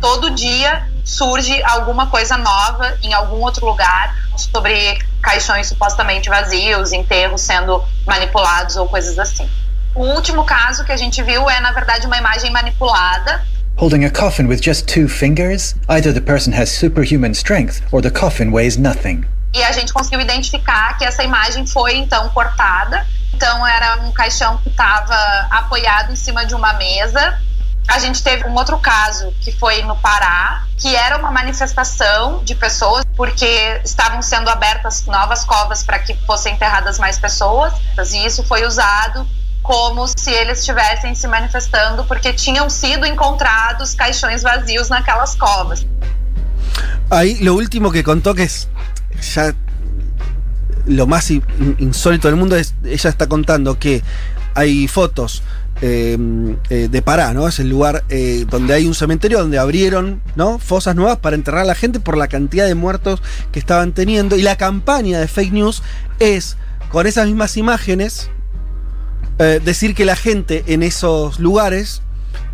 todo 0.01 0.31
dia 0.31 0.87
surge 1.05 1.61
alguma 1.63 2.07
coisa 2.07 2.35
nova 2.37 2.97
em 3.03 3.13
algum 3.13 3.39
outro 3.41 3.65
lugar 3.65 4.15
sobre 4.35 4.97
caixões 5.21 5.67
supostamente 5.67 6.27
vazios, 6.29 6.91
enterros 6.91 7.41
sendo 7.41 7.83
manipulados 8.07 8.75
ou 8.75 8.87
coisas 8.87 9.19
assim. 9.19 9.47
O 9.93 10.05
último 10.05 10.43
caso 10.43 10.83
que 10.83 10.91
a 10.91 10.97
gente 10.97 11.21
viu 11.21 11.47
é, 11.49 11.59
na 11.59 11.71
verdade, 11.71 12.07
uma 12.07 12.17
imagem 12.17 12.49
manipulada 12.51 13.43
Holding 13.77 14.05
a 14.05 14.11
coffin 14.11 14.47
with 14.47 14.61
just 14.61 14.85
two 14.87 15.07
fingers, 15.07 15.75
either 15.87 16.13
the 16.13 16.21
person 16.21 16.53
has 16.53 16.69
superhuman 16.69 17.33
strength 17.33 17.81
or 17.91 18.01
the 18.01 18.11
coffin 18.11 18.51
weighs 18.51 18.77
nothing. 18.77 19.25
e 19.53 19.63
a 19.63 19.71
gente 19.71 19.91
conseguiu 19.93 20.21
identificar 20.21 20.97
que 20.97 21.05
essa 21.05 21.23
imagem 21.23 21.65
foi 21.67 21.97
então 21.97 22.29
cortada. 22.29 23.05
Então 23.41 23.65
era 23.65 23.95
um 24.03 24.11
caixão 24.11 24.57
que 24.57 24.69
estava 24.69 25.15
apoiado 25.49 26.11
em 26.11 26.15
cima 26.15 26.45
de 26.45 26.53
uma 26.53 26.73
mesa. 26.73 27.41
A 27.87 27.97
gente 27.97 28.21
teve 28.21 28.45
um 28.45 28.53
outro 28.53 28.77
caso 28.77 29.33
que 29.41 29.51
foi 29.51 29.81
no 29.81 29.95
Pará, 29.95 30.61
que 30.77 30.95
era 30.95 31.17
uma 31.17 31.31
manifestação 31.31 32.43
de 32.43 32.53
pessoas 32.53 33.03
porque 33.17 33.81
estavam 33.83 34.21
sendo 34.21 34.47
abertas 34.47 35.07
novas 35.07 35.43
covas 35.43 35.81
para 35.81 35.97
que 35.97 36.13
fossem 36.27 36.53
enterradas 36.53 36.99
mais 36.99 37.17
pessoas. 37.17 37.73
E 38.13 38.23
isso 38.27 38.43
foi 38.43 38.63
usado 38.63 39.27
como 39.63 40.07
se 40.07 40.29
eles 40.29 40.59
estivessem 40.59 41.15
se 41.15 41.27
manifestando 41.27 42.03
porque 42.03 42.33
tinham 42.33 42.69
sido 42.69 43.07
encontrados 43.07 43.95
caixões 43.95 44.43
vazios 44.43 44.87
naquelas 44.87 45.33
covas. 45.33 45.83
Ahí 47.09 47.43
lo 47.43 47.55
último 47.55 47.91
que 47.91 48.03
contó 48.03 48.35
que 48.35 48.47
ya 49.19 49.55
lo 50.85 51.07
más 51.07 51.31
in- 51.31 51.43
insólito 51.79 52.27
del 52.27 52.37
mundo 52.37 52.55
es, 52.55 52.73
ella 52.83 53.09
está 53.09 53.27
contando 53.27 53.77
que 53.79 54.01
hay 54.53 54.87
fotos 54.87 55.43
eh, 55.81 56.17
eh, 56.69 56.89
de 56.91 57.01
Pará, 57.01 57.33
¿no? 57.33 57.47
Es 57.47 57.59
el 57.59 57.69
lugar 57.69 58.03
eh, 58.09 58.45
donde 58.49 58.73
hay 58.73 58.85
un 58.85 58.93
cementerio 58.93 59.39
donde 59.39 59.57
abrieron, 59.57 60.21
¿no? 60.35 60.59
Fosas 60.59 60.95
nuevas 60.95 61.17
para 61.17 61.35
enterrar 61.35 61.61
a 61.61 61.65
la 61.65 61.75
gente 61.75 61.99
por 61.99 62.17
la 62.17 62.27
cantidad 62.27 62.67
de 62.67 62.75
muertos 62.75 63.21
que 63.51 63.59
estaban 63.59 63.93
teniendo. 63.93 64.35
Y 64.35 64.41
la 64.41 64.57
campaña 64.57 65.19
de 65.19 65.27
fake 65.27 65.53
news 65.53 65.81
es, 66.19 66.57
con 66.91 67.07
esas 67.07 67.25
mismas 67.27 67.57
imágenes, 67.57 68.29
eh, 69.39 69.59
decir 69.63 69.95
que 69.95 70.05
la 70.05 70.15
gente 70.15 70.63
en 70.67 70.83
esos 70.83 71.39
lugares, 71.39 72.01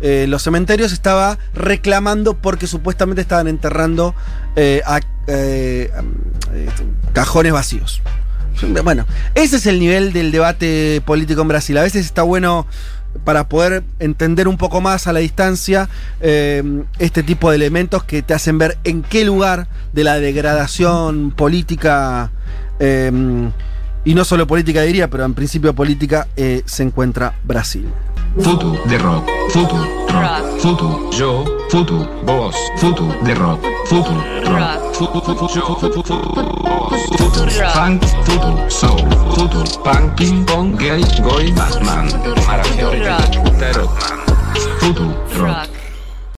eh, 0.00 0.26
los 0.28 0.42
cementerios, 0.42 0.92
estaba 0.92 1.38
reclamando 1.54 2.34
porque 2.34 2.66
supuestamente 2.66 3.20
estaban 3.22 3.48
enterrando 3.48 4.14
eh, 4.60 4.82
a, 4.84 4.98
eh, 5.28 5.88
eh, 6.52 6.68
cajones 7.12 7.52
vacíos. 7.52 8.02
Bueno, 8.82 9.06
ese 9.36 9.56
es 9.56 9.66
el 9.66 9.78
nivel 9.78 10.12
del 10.12 10.32
debate 10.32 11.00
político 11.06 11.42
en 11.42 11.48
Brasil. 11.48 11.78
A 11.78 11.82
veces 11.82 12.04
está 12.04 12.22
bueno 12.22 12.66
para 13.24 13.48
poder 13.48 13.84
entender 14.00 14.48
un 14.48 14.56
poco 14.56 14.80
más 14.80 15.06
a 15.06 15.12
la 15.12 15.20
distancia 15.20 15.88
este 16.20 17.22
tipo 17.22 17.50
de 17.50 17.56
elementos 17.56 18.02
que 18.02 18.22
te 18.22 18.34
hacen 18.34 18.58
ver 18.58 18.78
en 18.82 19.02
qué 19.02 19.24
lugar 19.24 19.68
de 19.92 20.02
la 20.02 20.18
degradación 20.18 21.30
política 21.30 22.32
y 22.80 24.14
no 24.14 24.24
solo 24.24 24.46
política 24.48 24.82
diría, 24.82 25.08
pero 25.08 25.24
en 25.24 25.34
principio 25.34 25.72
política 25.72 26.26
se 26.36 26.82
encuentra 26.82 27.34
Brasil. 27.44 27.86
foto 28.42 28.72
de 28.86 28.98
rock, 28.98 29.28
foto, 29.50 29.76
rock, 30.08 30.60
foto, 30.60 31.10
yo, 31.12 31.44
foto, 31.70 32.08
vos, 32.24 32.56
foto 32.76 33.04
de 33.22 33.34
rock, 33.34 33.60
foto, 33.86 34.12
rock, 34.44 34.94
foto, 34.94 35.20
foto, 35.20 35.48
yo, 35.54 35.62
foto, 35.76 36.02
funk, 37.72 38.04
foto, 38.24 38.70
soul, 38.70 39.08
foto, 39.34 39.64
punk, 39.82 40.14
ping 40.16 40.44
pong, 40.44 40.76
gay, 40.78 41.02
goy, 41.22 41.52
batman, 41.52 42.08
maravilloso, 42.46 42.96
rock, 43.74 43.98
foto, 44.80 45.04
rock, 45.38 45.77